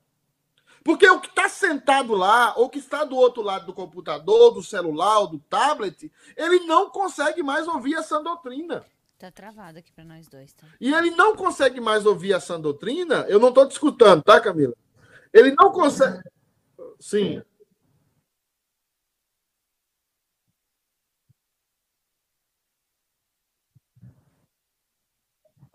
[0.84, 4.64] Porque o que está sentado lá, ou que está do outro lado do computador, do
[4.64, 8.86] celular, ou do tablet, ele não consegue mais ouvir essa doutrina.
[9.18, 10.68] Tá travado aqui para nós dois, tá?
[10.80, 13.26] E ele não consegue mais ouvir a sã doutrina.
[13.28, 14.76] Eu não estou te escutando, tá, Camila?
[15.34, 16.22] Ele não consegue.
[16.99, 17.41] Sim.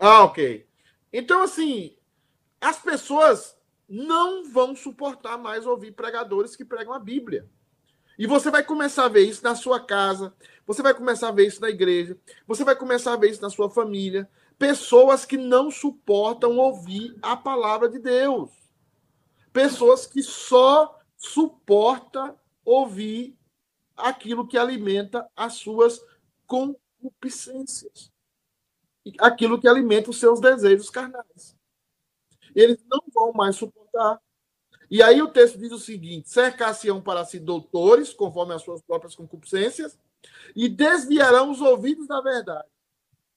[0.05, 0.67] Ah, ok.
[1.13, 1.95] Então, assim,
[2.59, 7.49] as pessoas não vão suportar mais ouvir pregadores que pregam a Bíblia.
[8.19, 10.35] E você vai começar a ver isso na sua casa,
[10.67, 13.49] você vai começar a ver isso na igreja, você vai começar a ver isso na
[13.49, 14.29] sua família.
[14.59, 18.51] Pessoas que não suportam ouvir a palavra de Deus.
[19.53, 23.37] Pessoas que só suportam ouvir
[23.95, 26.01] aquilo que alimenta as suas
[26.45, 28.12] concupiscências.
[29.19, 31.55] Aquilo que alimenta os seus desejos carnais.
[32.55, 34.19] Eles não vão mais suportar
[34.93, 39.15] e aí o texto diz o seguinte: cercar-se-ão para si doutores, conforme as suas próprias
[39.15, 39.97] concupiscências,
[40.55, 42.67] e desviarão os ouvidos da verdade.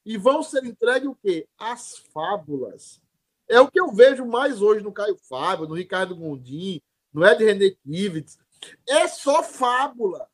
[0.05, 1.48] E vão ser entregues o quê?
[1.59, 3.01] As fábulas.
[3.48, 7.43] É o que eu vejo mais hoje no Caio Fábio, no Ricardo Gondim, no Ed
[7.43, 8.38] René Kivitz.
[8.86, 10.28] É só fábula.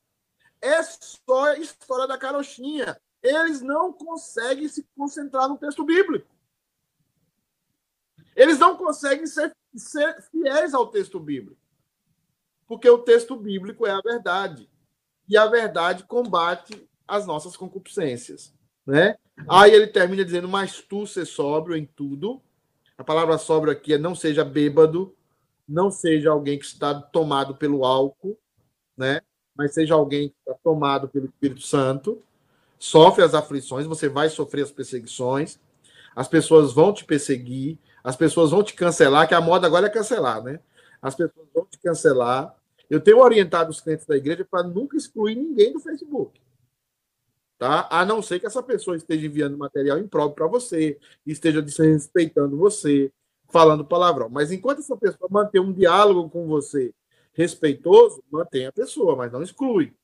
[0.60, 3.00] É só história da carochinha.
[3.22, 6.28] Eles não conseguem se concentrar no texto bíblico.
[8.34, 11.60] Eles não conseguem ser, ser fiéis ao texto bíblico.
[12.66, 14.68] Porque o texto bíblico é a verdade.
[15.28, 18.52] E a verdade combate as nossas concupiscências.
[18.86, 19.16] Né?
[19.48, 22.40] Aí ele termina dizendo: Mas tu ser sóbrio em tudo.
[22.96, 25.14] A palavra sóbrio aqui é não seja bêbado,
[25.68, 28.38] não seja alguém que está tomado pelo álcool,
[28.96, 29.20] né?
[29.54, 32.22] mas seja alguém que está tomado pelo Espírito Santo.
[32.82, 35.56] Sofre as aflições, você vai sofrer as perseguições,
[36.16, 39.88] as pessoas vão te perseguir, as pessoas vão te cancelar, que a moda agora é
[39.88, 40.58] cancelar, né?
[41.00, 42.52] As pessoas vão te cancelar.
[42.90, 46.40] Eu tenho orientado os clientes da igreja para nunca excluir ninguém do Facebook.
[47.56, 47.86] Tá?
[47.88, 53.12] A não ser que essa pessoa esteja enviando material impróprio para você, esteja desrespeitando você,
[53.48, 54.28] falando palavrão.
[54.28, 56.92] Mas enquanto essa pessoa manter um diálogo com você
[57.32, 59.94] respeitoso, mantém a pessoa, mas não exclui.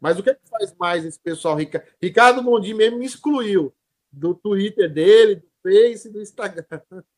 [0.00, 1.56] Mas o que, é que faz mais esse pessoal?
[2.00, 3.72] Ricardo Mondi mesmo me excluiu
[4.12, 6.64] do Twitter dele, do Face, do Instagram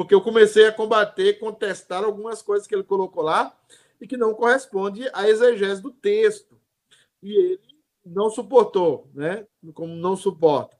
[0.00, 3.54] porque eu comecei a combater, contestar algumas coisas que ele colocou lá
[4.00, 6.58] e que não corresponde à exegese do texto.
[7.22, 7.60] E ele
[8.02, 9.46] não suportou, né?
[9.74, 10.74] Como não suporta.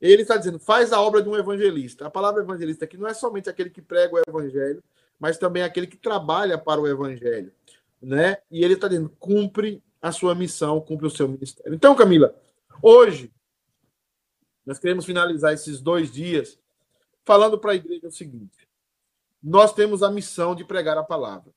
[0.00, 2.06] Ele está dizendo, faz a obra de um evangelista.
[2.06, 4.82] A palavra evangelista aqui não é somente aquele que prega o evangelho,
[5.18, 7.52] mas também aquele que trabalha para o evangelho,
[8.00, 8.38] né?
[8.50, 11.74] E ele está dizendo, cumpre a sua missão, cumpre o seu ministério.
[11.74, 12.34] Então, Camila,
[12.82, 13.32] hoje
[14.64, 16.58] nós queremos finalizar esses dois dias
[17.24, 18.68] falando para a igreja o seguinte:
[19.42, 21.52] nós temos a missão de pregar a palavra.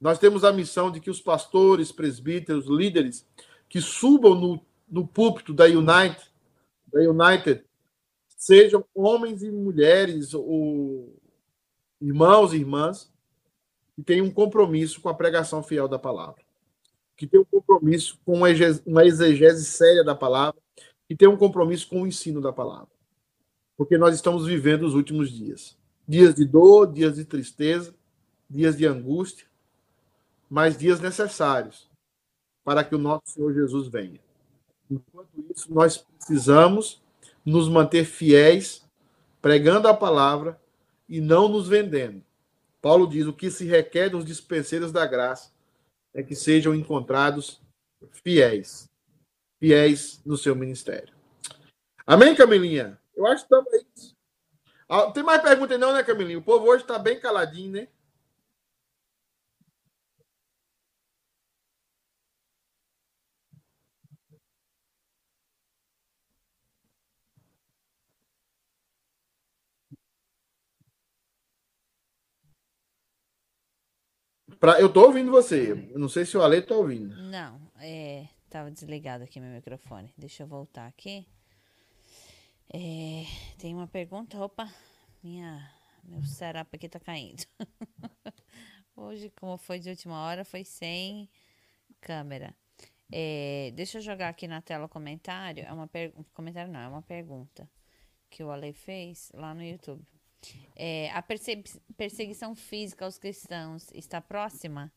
[0.00, 3.26] Nós temos a missão de que os pastores, presbíteros, líderes
[3.68, 6.20] que subam no, no púlpito da United,
[6.86, 7.64] da United
[8.36, 11.18] sejam homens e mulheres, ou
[12.00, 13.10] irmãos e irmãs,
[13.96, 16.42] que tenham um compromisso com a pregação fiel da palavra,
[17.16, 20.60] que tenham um compromisso com uma exegese séria da palavra,
[21.08, 22.94] que tenham um compromisso com o ensino da palavra.
[23.76, 25.76] Porque nós estamos vivendo os últimos dias.
[26.06, 27.94] Dias de dor, dias de tristeza,
[28.48, 29.46] dias de angústia,
[30.48, 31.90] mas dias necessários
[32.62, 34.20] para que o nosso Senhor Jesus venha.
[34.90, 37.00] Enquanto isso, nós precisamos
[37.44, 38.84] nos manter fiéis,
[39.40, 40.60] pregando a palavra
[41.08, 42.22] e não nos vendendo.
[42.80, 45.52] Paulo diz: o que se requer dos dispenseiros da graça
[46.14, 47.60] é que sejam encontrados
[48.10, 48.88] fiéis,
[49.58, 51.14] fiéis no seu ministério.
[52.06, 52.98] Amém, Camilinha?
[53.14, 53.86] Eu acho que estamos aí.
[54.88, 56.38] Ah, tem mais perguntas não, né, Camilinha?
[56.38, 57.88] O povo hoje está bem caladinho, né?
[74.66, 75.88] Pra, eu tô ouvindo você.
[75.92, 77.14] Eu não sei se o Ale tá ouvindo.
[77.14, 80.12] Não, é, tava desligado aqui meu microfone.
[80.18, 81.24] Deixa eu voltar aqui.
[82.74, 83.22] É,
[83.58, 84.36] tem uma pergunta.
[84.44, 84.68] Opa,
[85.22, 85.70] minha,
[86.02, 87.44] meu setup aqui tá caindo.
[88.96, 91.30] Hoje, como foi de última hora, foi sem
[92.00, 92.52] câmera.
[93.12, 95.62] É, deixa eu jogar aqui na tela o comentário.
[95.64, 96.12] É uma per...
[96.34, 97.70] comentário não, é uma pergunta
[98.28, 100.04] que o Ale fez lá no YouTube.
[100.74, 101.22] É, a
[101.96, 104.92] perseguição física aos cristãos está próxima?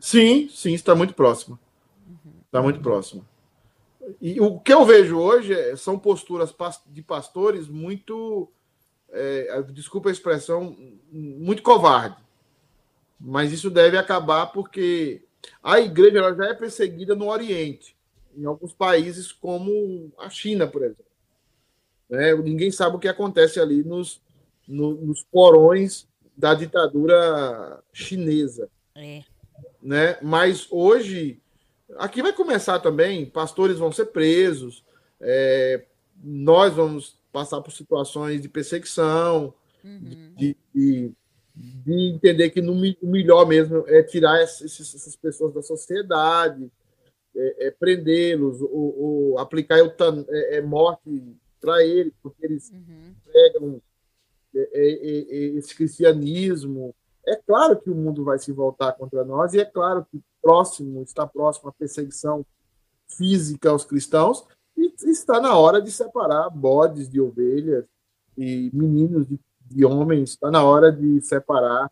[0.00, 1.58] Sim, sim, está muito próxima.
[2.46, 3.24] Está muito próxima.
[4.20, 6.54] E o que eu vejo hoje é, são posturas
[6.86, 8.48] de pastores muito,
[9.10, 10.76] é, desculpa a expressão,
[11.10, 12.16] muito covarde.
[13.18, 15.22] Mas isso deve acabar porque
[15.62, 17.96] a igreja ela já é perseguida no Oriente,
[18.36, 21.04] em alguns países como a China, por exemplo.
[22.10, 24.20] É, ninguém sabe o que acontece ali nos,
[24.66, 28.68] no, nos porões da ditadura chinesa.
[28.94, 29.22] É.
[29.82, 30.18] Né?
[30.22, 31.40] Mas hoje,
[31.96, 34.84] aqui vai começar também, pastores vão ser presos,
[35.20, 35.84] é,
[36.22, 39.54] nós vamos passar por situações de perseguição,
[39.84, 40.34] uhum.
[40.36, 41.12] de, de,
[41.54, 46.70] de, entender que no, o melhor mesmo é tirar esses, essas pessoas da sociedade,
[47.36, 51.22] é, é prendê-los, ou, ou, aplicar é, é morte
[51.60, 53.14] para eles, porque eles uhum.
[53.24, 53.82] pregam
[54.54, 56.94] esse cristianismo.
[57.26, 61.02] É claro que o mundo vai se voltar contra nós, e é claro que próximo,
[61.02, 62.44] está próximo a perseguição
[63.16, 67.84] física aos cristãos, e está na hora de separar bodes de ovelhas
[68.36, 71.90] e meninos de, de homens, está na hora de separar,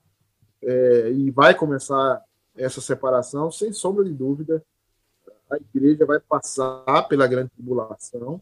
[0.63, 2.23] é, e vai começar
[2.55, 4.63] essa separação, sem sombra de dúvida.
[5.51, 8.41] A igreja vai passar pela grande tribulação,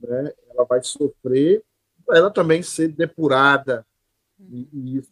[0.00, 0.32] né?
[0.50, 1.62] ela vai sofrer
[2.10, 3.86] ela também ser depurada.
[4.40, 5.10] E, e isso,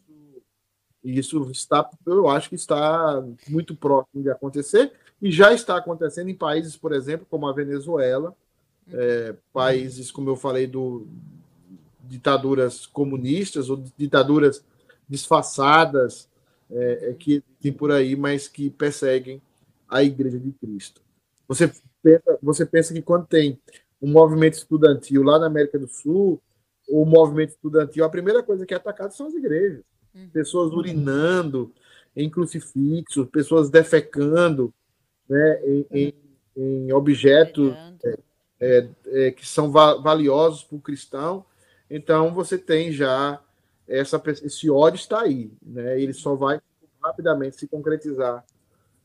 [1.03, 4.91] e isso está, eu acho que está muito próximo de acontecer,
[5.21, 8.35] e já está acontecendo em países, por exemplo, como a Venezuela,
[8.91, 11.07] é, países, como eu falei, do
[12.03, 14.63] ditaduras comunistas ou ditaduras
[15.09, 16.29] disfarçadas
[16.69, 19.41] é, é, que tem por aí, mas que perseguem
[19.89, 21.01] a Igreja de Cristo.
[21.47, 21.71] Você
[22.01, 23.59] pensa, você pensa que quando tem
[24.01, 26.41] um movimento estudantil lá na América do Sul,
[26.87, 29.83] o movimento estudantil, a primeira coisa que é atacada são as igrejas.
[30.15, 30.29] Uhum.
[30.29, 31.73] Pessoas urinando
[32.15, 34.73] em crucifixos, pessoas defecando
[35.29, 36.13] né, em, em,
[36.55, 37.73] em objetos
[38.03, 38.19] é,
[38.59, 41.45] é, é, que são valiosos para o cristão.
[41.89, 43.41] Então, você tem já
[43.87, 45.51] essa, esse ódio está aí.
[45.61, 46.59] Né, ele só vai
[47.03, 48.43] rapidamente se concretizar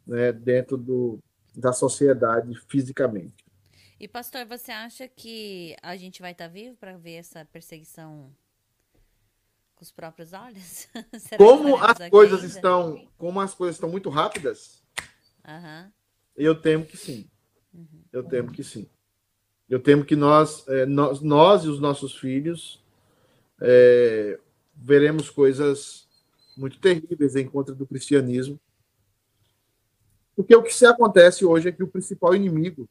[0.07, 1.19] né, dentro do,
[1.55, 3.42] da sociedade fisicamente.
[4.03, 8.35] E, pastor, você acha que a gente vai estar tá vivo para ver essa perseguição
[9.77, 10.89] com os próprios olhos?
[11.39, 12.53] como as coisas ainda?
[12.53, 14.83] estão, como as coisas estão muito rápidas,
[15.47, 15.93] uhum.
[16.35, 17.31] eu temo que sim.
[17.73, 18.03] Uhum.
[18.13, 18.91] Eu temo que sim.
[19.71, 22.85] Eu temo que nós, é, nós, nós e os nossos filhos
[23.61, 24.37] é,
[24.75, 26.09] veremos coisas
[26.57, 28.59] muito terríveis em contra do cristianismo.
[30.35, 32.89] Porque o que se acontece hoje é que o principal inimigo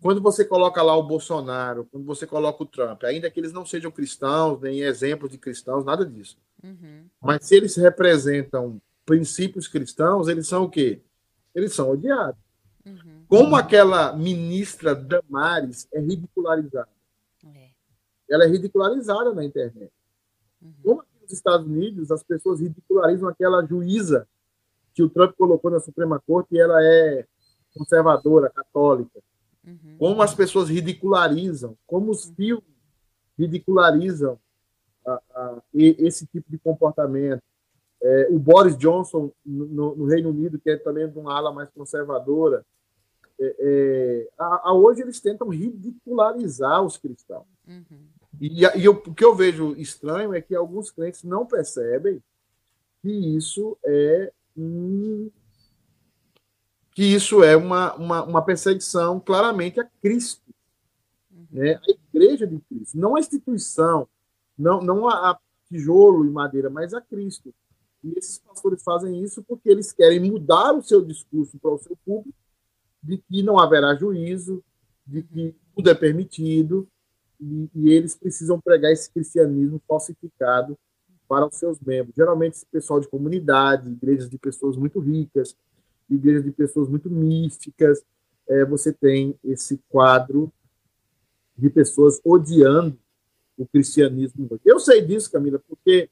[0.00, 3.66] quando você coloca lá o Bolsonaro, quando você coloca o Trump, ainda que eles não
[3.66, 6.38] sejam cristãos, nem exemplos de cristãos, nada disso.
[6.62, 7.06] Uhum.
[7.20, 11.00] Mas se eles representam princípios cristãos, eles são o quê?
[11.54, 12.40] Eles são odiados.
[12.86, 13.24] Uhum.
[13.28, 16.88] Como aquela ministra Damares é ridicularizada.
[17.44, 17.68] É.
[18.28, 19.92] Ela é ridicularizada na internet.
[20.62, 20.74] Uhum.
[20.82, 24.26] Como aqui nos Estados Unidos, as pessoas ridicularizam aquela juíza
[24.94, 27.26] que o Trump colocou na Suprema Corte e ela é
[27.74, 29.20] conservadora, católica.
[29.66, 29.96] Uhum.
[29.98, 32.64] Como as pessoas ridicularizam, como os filmes
[33.38, 34.38] ridicularizam
[35.06, 37.42] a, a, esse tipo de comportamento.
[38.02, 41.68] É, o Boris Johnson, no, no, Reino Unido, que é também de uma ala mais
[41.70, 42.64] conservadora,
[43.38, 47.46] é, é, a, hoje eles tentam ridicularizar os cristãos.
[47.66, 48.06] Uhum.
[48.40, 52.22] E, e eu, o que eu vejo estranho é que alguns crentes não percebem
[53.02, 55.30] que isso é um,
[57.00, 60.42] que isso é uma, uma, uma perseguição claramente a Cristo,
[61.32, 61.46] uhum.
[61.50, 61.76] né?
[61.76, 64.06] a igreja de Cristo, não a instituição,
[64.58, 67.54] não, não a, a tijolo e madeira, mas a Cristo.
[68.04, 71.96] E esses pastores fazem isso porque eles querem mudar o seu discurso para o seu
[72.04, 72.36] público
[73.02, 74.62] de que não haverá juízo,
[75.06, 76.86] de que tudo é permitido,
[77.40, 80.76] e, e, eles precisam pregar esse cristianismo falsificado
[81.26, 82.14] para os seus membros.
[82.14, 85.56] Geralmente, esse pessoal de comunidade, igrejas de pessoas muito ricas,
[86.14, 88.02] igrejas de pessoas muito místicas,
[88.48, 90.52] é, você tem esse quadro
[91.56, 92.98] de pessoas odiando
[93.56, 94.60] o cristianismo.
[94.64, 96.08] Eu sei disso, Camila, porque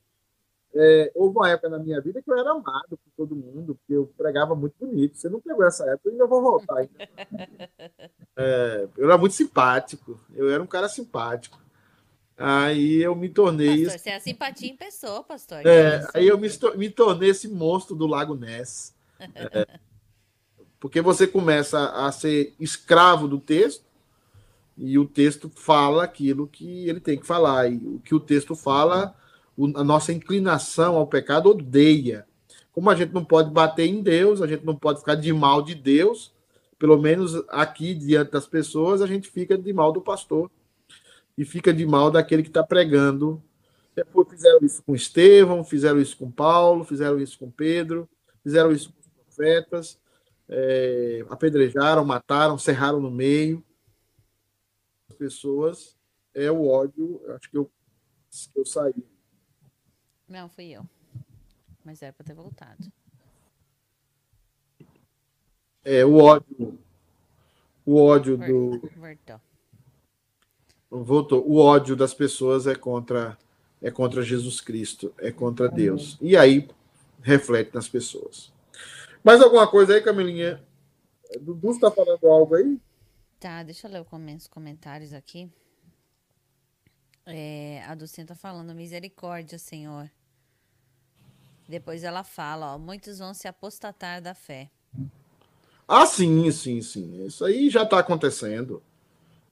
[0.74, 3.94] é, houve uma época na minha vida que eu era amado por todo mundo, porque
[3.94, 5.16] eu pregava muito bonito.
[5.16, 6.78] Você não pegou essa época, eu ainda vou voltar.
[6.78, 6.92] Ainda.
[8.40, 11.60] É, eu era muito simpático, eu era um cara simpático.
[12.36, 13.82] Aí eu me tornei.
[13.82, 15.66] Pastor, você é a simpatia em pessoa, pastor.
[15.66, 18.94] É, aí eu me, me, tornei esse monstro do Lago Ness.
[19.18, 19.66] É,
[20.80, 23.84] porque você começa a ser escravo do texto,
[24.76, 27.68] e o texto fala aquilo que ele tem que falar.
[27.68, 29.14] E o que o texto fala
[29.74, 32.24] a nossa inclinação ao pecado odeia.
[32.72, 35.62] Como a gente não pode bater em Deus, a gente não pode ficar de mal
[35.62, 36.32] de Deus,
[36.78, 40.48] pelo menos aqui diante das pessoas, a gente fica de mal do pastor
[41.36, 43.42] e fica de mal daquele que está pregando.
[43.96, 48.08] Depois fizeram isso com Estevão, fizeram isso com Paulo, fizeram isso com Pedro,
[48.44, 49.98] fizeram isso com os profetas,
[50.48, 53.64] é, apedrejaram, mataram, cerraram no meio.
[55.08, 55.96] As pessoas
[56.34, 57.70] é o ódio, acho que eu,
[58.52, 58.94] que eu saí
[60.28, 60.84] não, fui eu.
[61.82, 62.92] Mas era para ter voltado.
[65.82, 66.78] É, o ódio.
[67.86, 68.78] O ódio do.
[68.98, 69.40] Voltou.
[70.90, 71.48] Voltou.
[71.48, 73.38] O ódio das pessoas é contra
[73.80, 76.18] é contra Jesus Cristo, é contra Deus.
[76.20, 76.68] E aí
[77.22, 78.52] reflete nas pessoas.
[79.28, 80.58] Mais alguma coisa aí, Camilinha?
[81.38, 82.80] Dudu está falando algo aí?
[83.38, 85.52] Tá, deixa eu ler os comentários aqui.
[87.26, 90.10] É, a Dulcinha tá falando, misericórdia, Senhor.
[91.68, 94.70] Depois ela fala, ó, muitos vão se apostatar da fé.
[95.86, 97.26] Ah, sim, sim, sim.
[97.26, 98.82] Isso aí já está acontecendo.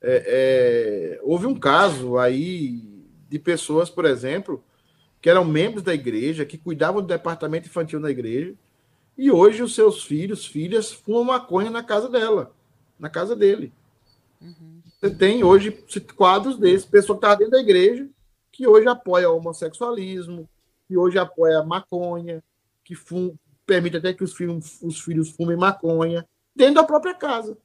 [0.01, 4.65] É, é, houve um caso aí de pessoas, por exemplo,
[5.21, 8.57] que eram membros da igreja, que cuidavam do departamento infantil na igreja,
[9.17, 12.55] e hoje os seus filhos, filhas, fumam maconha na casa dela,
[12.99, 13.73] na casa dele.
[14.41, 14.81] Uhum.
[15.01, 15.73] Você tem hoje
[16.15, 18.09] quadros desses, pessoa que está dentro da igreja,
[18.53, 20.49] que hoje apoia o homossexualismo,
[20.87, 22.43] que hoje apoia a maconha,
[22.85, 23.35] que fum,
[23.67, 27.57] permite até que os filhos, os filhos fumem maconha dentro da própria casa.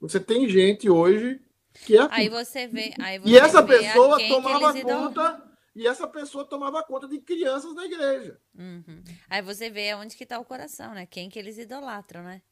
[0.00, 1.40] Você tem gente hoje
[1.86, 2.14] que é assim.
[2.14, 2.94] Aí você vê.
[2.98, 5.53] Aí você e essa pessoa tomava conta.
[5.74, 8.40] E essa pessoa tomava conta de crianças na igreja.
[8.56, 9.02] Uhum.
[9.28, 11.04] Aí você vê onde que está o coração, né?
[11.04, 12.42] Quem que eles idolatram, né?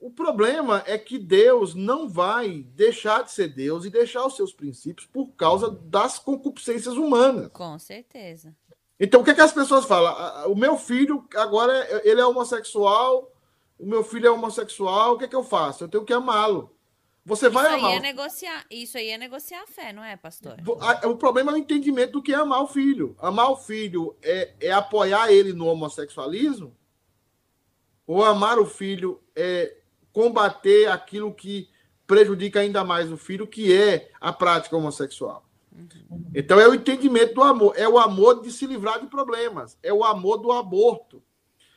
[0.00, 4.52] O problema é que Deus não vai deixar de ser Deus e deixar os seus
[4.52, 7.48] princípios por causa das concupiscências humanas.
[7.52, 8.54] Com certeza.
[9.00, 10.52] Então, o que, é que as pessoas falam?
[10.52, 11.72] O meu filho agora
[12.04, 13.32] ele é homossexual,
[13.78, 15.84] o meu filho é homossexual, o que, é que eu faço?
[15.84, 16.76] Eu tenho que amá-lo.
[17.28, 17.90] Você vai isso amar.
[17.90, 20.56] Aí é negociar, isso aí é negociar a fé, não é, pastor?
[21.04, 23.14] O problema é o entendimento do que é amar o filho.
[23.18, 26.74] Amar o filho é, é apoiar ele no homossexualismo?
[28.06, 29.76] Ou amar o filho é
[30.10, 31.68] combater aquilo que
[32.06, 35.44] prejudica ainda mais o filho, que é a prática homossexual?
[36.34, 39.92] Então é o entendimento do amor, é o amor de se livrar de problemas, é
[39.92, 41.22] o amor do aborto,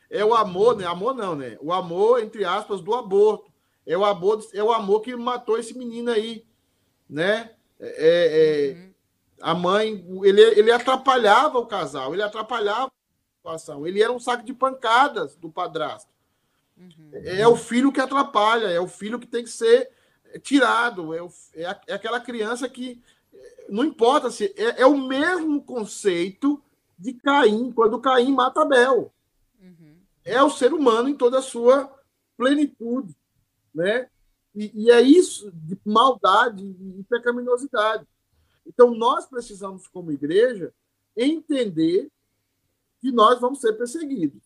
[0.09, 0.85] é o amor, né?
[0.85, 1.57] Amor não, né?
[1.59, 3.50] O amor entre aspas do aborto,
[3.85, 6.45] é o amor, é o amor que matou esse menino aí,
[7.09, 7.51] né?
[7.79, 8.91] É, é, é
[9.41, 14.43] a mãe, ele, ele atrapalhava o casal, ele atrapalhava a situação, ele era um saco
[14.43, 16.11] de pancadas do padrasto.
[16.77, 17.11] Uhum.
[17.13, 19.89] É o filho que atrapalha, é o filho que tem que ser
[20.43, 23.01] tirado, é, o, é, é aquela criança que
[23.69, 26.61] não importa se é, é, o mesmo conceito
[26.97, 29.11] de Caim, quando Caim mata Abel.
[29.61, 29.95] Uhum.
[30.23, 31.91] É o ser humano em toda a sua
[32.37, 33.15] plenitude,
[33.73, 34.09] né?
[34.53, 38.05] E, e, é isso de maldade e pecaminosidade.
[38.65, 40.73] Então nós precisamos, como igreja,
[41.15, 42.09] entender
[42.99, 44.43] que nós vamos ser perseguidos.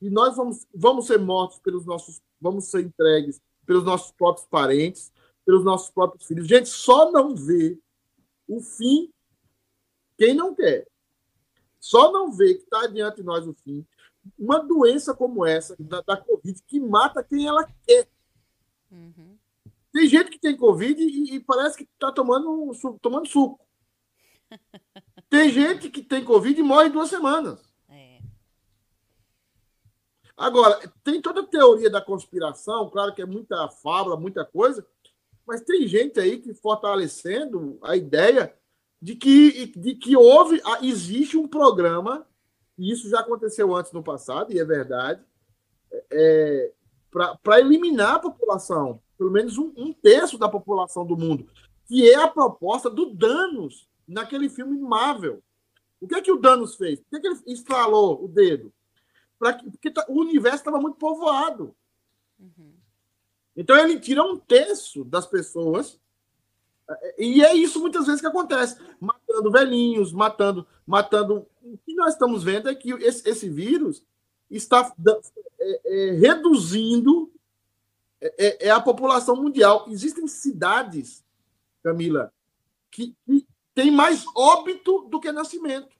[0.00, 5.12] E nós vamos, vamos ser mortos pelos nossos, vamos ser entregues pelos nossos próprios parentes,
[5.44, 6.46] pelos nossos próprios filhos.
[6.46, 7.78] Gente, só não vê
[8.48, 9.12] o fim
[10.16, 10.86] quem não quer.
[11.78, 13.86] Só não vê que está diante de nós o fim.
[14.38, 18.06] Uma doença como essa, da, da Covid, que mata quem ela quer.
[18.90, 19.38] Uhum.
[19.92, 23.60] Tem gente que tem Covid e, e parece que está tomando, tomando suco.
[25.28, 27.62] Tem gente que tem Covid e morre em duas semanas.
[27.88, 28.18] É.
[30.36, 34.84] Agora, tem toda a teoria da conspiração, claro que é muita fábula, muita coisa,
[35.46, 38.52] mas tem gente aí que fortalecendo a ideia
[39.00, 42.26] de que, de que houve, existe um programa,
[42.76, 45.22] e isso já aconteceu antes no passado, e é verdade,
[46.10, 46.72] é,
[47.10, 51.46] para eliminar a população, pelo menos um, um, terço da população do mundo,
[51.86, 55.42] que é a proposta do Danos naquele filme Marvel.
[56.00, 57.00] O que é que o Danos fez?
[57.00, 58.72] Por que, é que ele estralou o dedo?
[59.38, 61.74] Pra, porque tá, o universo estava muito povoado.
[62.38, 62.74] Uhum.
[63.56, 66.00] Então ele tira um terço das pessoas.
[67.18, 68.78] E é isso muitas vezes que acontece.
[68.98, 70.66] Matando velhinhos, matando.
[70.86, 71.46] matando.
[71.62, 74.04] O que nós estamos vendo é que esse, esse vírus
[74.50, 74.92] está
[75.58, 77.32] é, é, reduzindo
[78.20, 79.86] é, é, é, a população mundial.
[79.88, 81.24] Existem cidades,
[81.82, 82.32] Camila,
[82.90, 85.96] que, que tem mais óbito do que nascimento.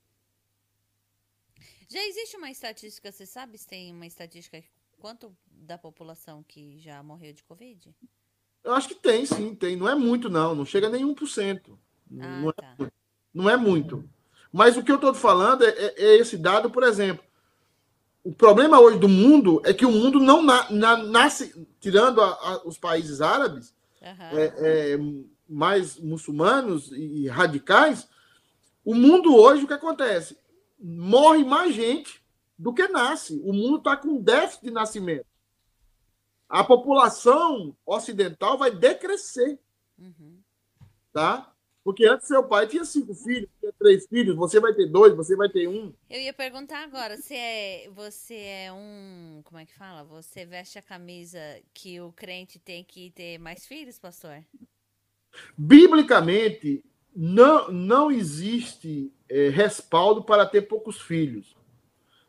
[1.89, 4.63] Já existe uma estatística, você sabe se tem uma estatística
[4.99, 7.95] quanto da população que já morreu de Covid?
[8.63, 9.75] Eu acho que tem, sim, tem.
[9.75, 10.55] Não é muito, não.
[10.55, 11.61] Não chega a nem 1%.
[11.71, 11.77] Ah,
[12.11, 12.77] não, tá.
[12.79, 12.91] é,
[13.33, 14.09] não é muito.
[14.53, 17.25] Mas o que eu estou falando é, é, é, esse dado, por exemplo.
[18.23, 22.29] O problema hoje do mundo é que o mundo não na, na, nasce, tirando a,
[22.29, 25.29] a, os países árabes, uhum.
[25.49, 28.09] mais muçulmanos e radicais,
[28.85, 30.39] o mundo hoje, o que acontece?
[30.79, 32.23] Morre mais gente
[32.59, 33.41] do que nasce.
[33.43, 35.27] O mundo está com déficit de nascimento.
[36.49, 39.59] A população ocidental vai decrescer.
[39.99, 40.39] Uhum.
[41.13, 41.53] Tá?
[41.91, 45.35] Porque antes seu pai tinha cinco filhos, tinha três filhos, você vai ter dois, você
[45.35, 45.93] vai ter um.
[46.09, 49.41] Eu ia perguntar agora, se é, você é um.
[49.43, 50.05] Como é que fala?
[50.05, 51.41] Você veste a camisa
[51.75, 54.45] que o crente tem que ter mais filhos, pastor?
[55.59, 56.85] Biblicamente,
[57.15, 61.57] não, não existe é, respaldo para ter poucos filhos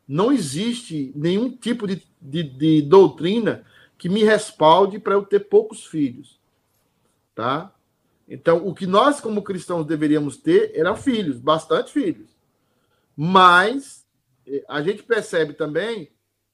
[0.08, 3.64] não existe nenhum tipo de, de, de doutrina
[3.98, 6.38] que me respalde para eu ter poucos filhos.
[7.34, 7.74] Tá?
[8.32, 12.30] Então, o que nós, como cristãos, deveríamos ter eram filhos, bastante filhos.
[13.16, 14.06] Mas
[14.48, 16.12] eh, a gente percebe também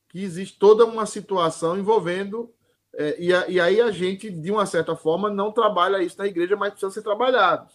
[0.09, 2.51] que existe toda uma situação envolvendo.
[2.93, 6.25] É, e, a, e, aí a gente, de uma certa forma, não trabalha isso na
[6.25, 7.69] igreja, mas precisa ser trabalhado.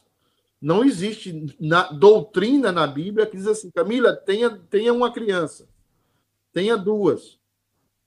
[0.61, 5.69] Não existe na, doutrina na Bíblia que diz assim, Camila, tenha, tenha uma criança
[6.53, 7.39] tenha duas.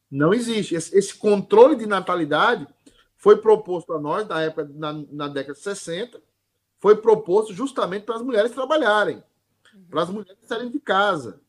[0.09, 0.75] Não existe.
[0.75, 2.67] Esse, esse controle de natalidade
[3.25, 6.21] foi proposto a nós na época, na, na década de 60,
[6.77, 9.15] foi proposto justamente para as mulheres trabalharem,
[9.73, 9.83] uhum.
[9.89, 11.41] para as mulheres saírem de casa,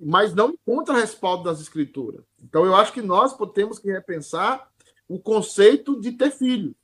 [0.00, 2.24] mas não encontra respaldo das escrituras.
[2.42, 4.66] Então, eu acho que nós temos que repensar
[5.06, 6.74] o conceito de ter filho.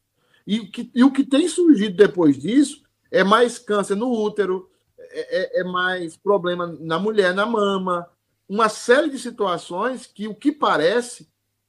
[0.47, 4.69] E, o que, e o que tem surgido depois disso é mais câncer no útero,
[4.99, 8.07] é, é, é mais problema na mulher, na mama,
[8.47, 11.27] uma série de situações que o que parece,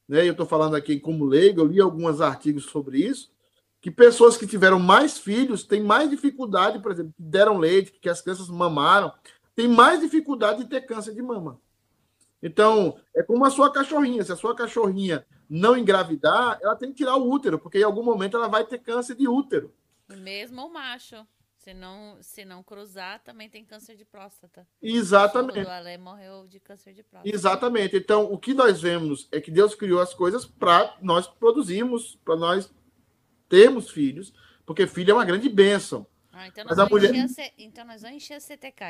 [0.07, 3.31] né, eu estou falando aqui como leigo, eu li alguns artigos sobre isso,
[3.81, 8.09] que pessoas que tiveram mais filhos têm mais dificuldade, por exemplo, que deram leite, que
[8.09, 9.13] as crianças mamaram,
[9.55, 11.59] têm mais dificuldade de ter câncer de mama.
[12.41, 14.23] Então, é como a sua cachorrinha.
[14.23, 18.03] Se a sua cachorrinha não engravidar, ela tem que tirar o útero, porque em algum
[18.03, 19.73] momento ela vai ter câncer de útero.
[20.09, 21.15] Mesmo o macho.
[21.65, 24.67] Se não, se não cruzar, também tem câncer de próstata.
[24.79, 25.65] Exatamente.
[25.65, 27.35] O Ale morreu de câncer de próstata.
[27.35, 27.97] Exatamente.
[27.97, 32.35] Então, o que nós vemos é que Deus criou as coisas para nós produzirmos, para
[32.35, 32.71] nós
[33.49, 34.31] termos filhos,
[34.63, 36.05] porque filho é uma grande bênção.
[36.31, 37.11] Ah, então, nós Mas a mulher...
[37.57, 38.83] Então nós vamos encher a CTK.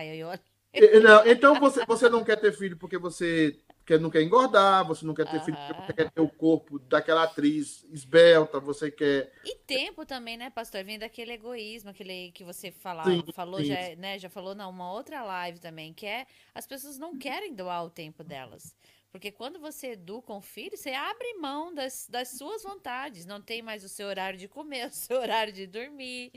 [0.73, 1.01] Eu...
[1.01, 5.05] Não, então você, você não quer ter filho porque você quer, não quer engordar, você
[5.05, 9.31] não quer ter filho porque você quer ter o corpo daquela atriz esbelta, você quer.
[9.43, 10.83] E tempo também, né, pastor?
[10.83, 13.67] Vem daquele egoísmo, aquele que você fala, sim, falou, sim.
[13.67, 17.85] Já, né, já falou numa outra live também, que é as pessoas não querem doar
[17.85, 18.75] o tempo delas.
[19.11, 23.25] Porque quando você educa um filho, você abre mão das, das suas vontades.
[23.25, 26.33] Não tem mais o seu horário de comer, o seu horário de dormir.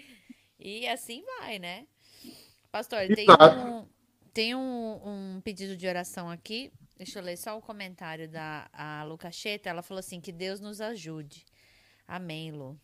[0.60, 1.88] E assim vai, né?
[2.70, 3.88] Pastor, tem um,
[4.32, 9.04] tem um, um pedido de oração aqui Deixa eu ler só o comentário da a
[9.04, 9.70] Lucacheta.
[9.70, 11.46] Ela falou assim: que Deus nos ajude.
[12.08, 12.76] Amém, Lu.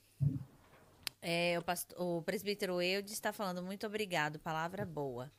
[1.20, 5.32] É, o, pastor, o presbítero Eudes está falando muito obrigado, palavra boa.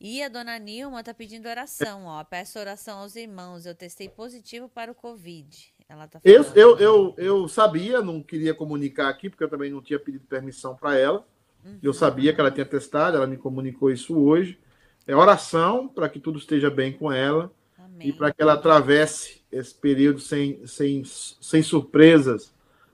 [0.00, 2.22] E a dona Nilma tá pedindo oração, ó.
[2.22, 3.66] Peço oração aos irmãos.
[3.66, 5.72] Eu testei positivo para o Covid.
[5.88, 9.82] Ela tá eu, eu, eu, eu sabia, não queria comunicar aqui, porque eu também não
[9.82, 11.26] tinha pedido permissão para ela.
[11.64, 11.78] Uhum.
[11.82, 14.60] Eu sabia que ela tinha testado, ela me comunicou isso hoje.
[15.06, 17.50] É oração para que tudo esteja bem com ela
[17.94, 18.08] Amém.
[18.08, 22.52] e para que ela atravesse esse período sem, sem, sem surpresas,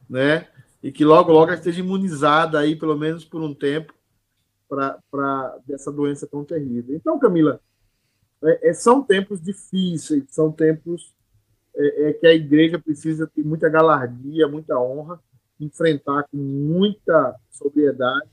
[0.09, 0.49] né?
[0.83, 3.95] E que logo, logo ela esteja imunizada aí, pelo menos por um tempo,
[4.69, 6.95] para dessa doença tão terrível.
[6.95, 7.61] Então, Camila,
[8.43, 11.15] é, é, são tempos difíceis, são tempos
[11.75, 15.21] é, é, que a igreja precisa ter muita galardia, muita honra,
[15.59, 18.31] enfrentar com muita sobriedade,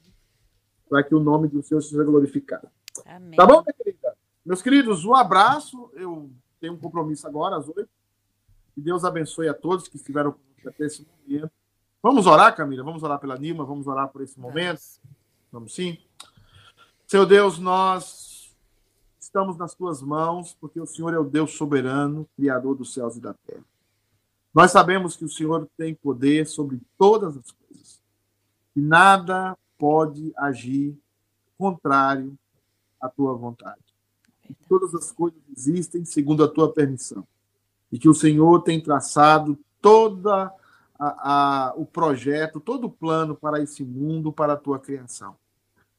[0.90, 2.70] para que o nome do Senhor seja glorificado.
[3.06, 3.36] Amém.
[3.36, 4.16] Tá bom, minha querida?
[4.46, 5.92] Meus queridos, um abraço.
[5.94, 6.30] Eu
[6.68, 7.90] tenho um compromisso agora, às oito.
[8.76, 10.36] Que Deus abençoe a todos que estiveram
[10.66, 11.52] até esse momento.
[12.04, 12.84] Vamos orar, Camila?
[12.84, 14.82] Vamos orar pela Nilma, vamos orar por esse momento.
[15.52, 15.98] Vamos sim?
[17.08, 18.56] Senhor Deus, nós
[19.20, 23.22] estamos nas tuas mãos, porque o Senhor é o Deus soberano, Criador dos céus e
[23.22, 23.64] da terra.
[24.54, 28.02] Nós sabemos que o Senhor tem poder sobre todas as coisas.
[28.76, 30.98] E nada pode agir
[31.58, 32.38] contrário
[33.00, 33.87] à tua vontade.
[34.68, 37.26] Todas as coisas existem segundo a tua permissão.
[37.92, 40.52] E que o Senhor tem traçado toda
[41.00, 45.36] a, a, o projeto, todo o plano para esse mundo, para a tua criação.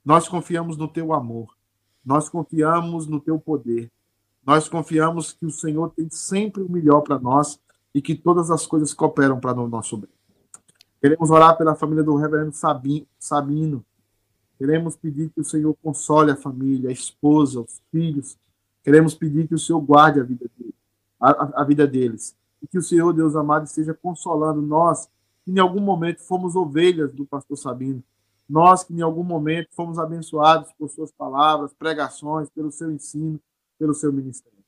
[0.05, 1.55] Nós confiamos no teu amor.
[2.05, 3.91] Nós confiamos no teu poder.
[4.45, 7.61] Nós confiamos que o Senhor tem sempre o melhor para nós
[7.95, 10.11] e que todas as coisas cooperam para o nosso bem.
[11.01, 13.85] Queremos orar pela família do reverendo Sabino.
[14.59, 18.37] Queremos pedir que o Senhor console a família, a esposa, os filhos.
[18.83, 20.75] Queremos pedir que o Senhor guarde a vida, dele,
[21.21, 22.37] a, a vida deles.
[22.61, 25.09] E que o Senhor, Deus amado, esteja consolando nós,
[25.45, 28.03] que em algum momento fomos ovelhas do pastor Sabino
[28.49, 33.39] nós que em algum momento fomos abençoados por suas palavras, pregações, pelo seu ensino,
[33.79, 34.59] pelo seu ministério.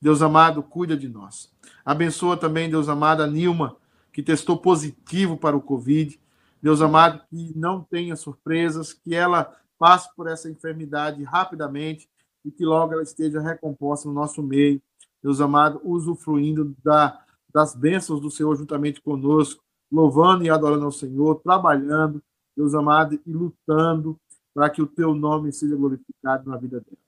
[0.00, 1.52] Deus amado, cuida de nós.
[1.84, 3.76] Abençoa também, Deus amado, a Nilma,
[4.12, 6.18] que testou positivo para o Covid.
[6.60, 12.08] Deus amado, que não tenha surpresas, que ela passe por essa enfermidade rapidamente
[12.44, 14.82] e que logo ela esteja recomposta no nosso meio.
[15.22, 21.36] Deus amado, usufruindo da, das bênçãos do Senhor juntamente conosco, louvando e adorando ao Senhor,
[21.36, 22.22] trabalhando,
[22.56, 24.18] Deus amado, e lutando
[24.54, 26.98] para que o teu nome seja glorificado na vida dela.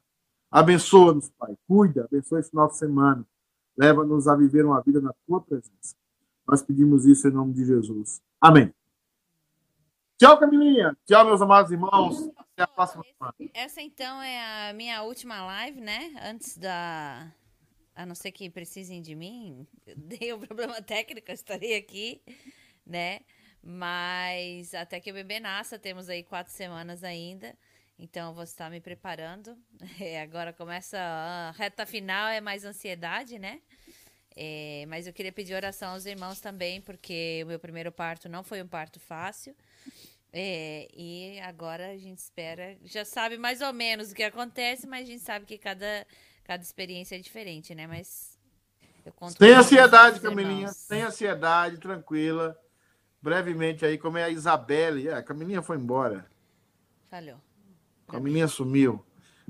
[0.50, 1.56] Abençoa-nos, Pai.
[1.66, 3.24] Cuida, abençoa esse de semana.
[3.76, 5.94] Leva-nos a viver uma vida na tua presença.
[6.46, 8.20] Nós pedimos isso em nome de Jesus.
[8.40, 8.72] Amém.
[10.20, 10.94] Tchau, Camilinha.
[11.06, 12.28] Tchau, meus amados irmãos.
[12.36, 13.34] Até a próxima semana.
[13.54, 16.12] Essa, então, é a minha última live, né?
[16.22, 17.32] Antes da.
[17.94, 19.66] A não ser que precisem de mim,
[19.96, 22.20] dei um problema técnico, eu estarei aqui,
[22.84, 23.20] né?
[23.62, 27.56] Mas até que o bebê nasça, temos aí quatro semanas ainda.
[27.98, 29.56] Então eu vou estar me preparando.
[29.98, 33.62] É, agora começa a reta final, é mais ansiedade, né?
[34.36, 38.44] É, mas eu queria pedir oração aos irmãos também, porque o meu primeiro parto não
[38.44, 39.56] foi um parto fácil.
[40.32, 45.08] É, e agora a gente espera, já sabe mais ou menos o que acontece, mas
[45.08, 46.06] a gente sabe que cada,
[46.44, 47.86] cada experiência é diferente, né?
[47.86, 48.38] Mas
[49.04, 52.56] eu conto Sem ansiedade, Camilinha, sem ansiedade, tranquila
[53.22, 55.08] brevemente aí como é a Isabelle.
[55.08, 56.26] É, a Camilinha foi embora.
[57.10, 57.36] Falhou.
[58.08, 59.04] A Camilinha sumiu.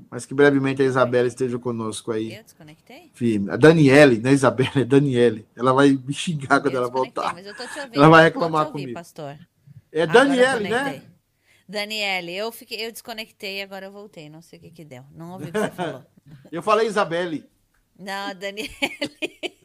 [0.09, 2.33] Mas que brevemente a Isabelle esteja conosco aí.
[2.33, 3.11] Eu desconectei?
[3.13, 3.51] Firme.
[3.51, 5.47] A Daniele, não é Isabelle, é Daniele.
[5.55, 7.33] Ela vai me xingar quando ela voltar.
[7.35, 7.95] Mas eu tô te ouvindo.
[7.97, 8.93] Ela vai reclamar ouvir, comigo.
[8.93, 9.37] pastor.
[9.91, 11.03] É Daniele, né?
[11.67, 14.29] Daniele, eu fiquei, eu desconectei, agora eu voltei.
[14.29, 15.05] Não sei o que que deu.
[15.11, 16.05] Não ouvi o que você falou.
[16.51, 17.49] eu falei Isabelle.
[17.97, 18.71] Não, Daniele.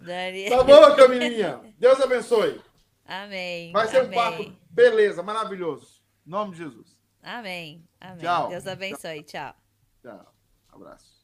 [0.00, 0.48] Dani.
[0.50, 1.60] Tá bom, Camilinha?
[1.78, 2.60] Deus abençoe.
[3.04, 3.72] Amém.
[3.72, 4.10] Vai ser Amém.
[4.10, 6.02] um papo beleza, maravilhoso.
[6.26, 6.96] Em nome de Jesus.
[7.22, 7.84] Amém.
[8.00, 8.18] Amém.
[8.18, 8.48] Tchau.
[8.48, 9.22] Deus abençoe.
[9.24, 9.54] Tchau.
[10.02, 10.34] Tchau.
[10.68, 11.15] Abraço.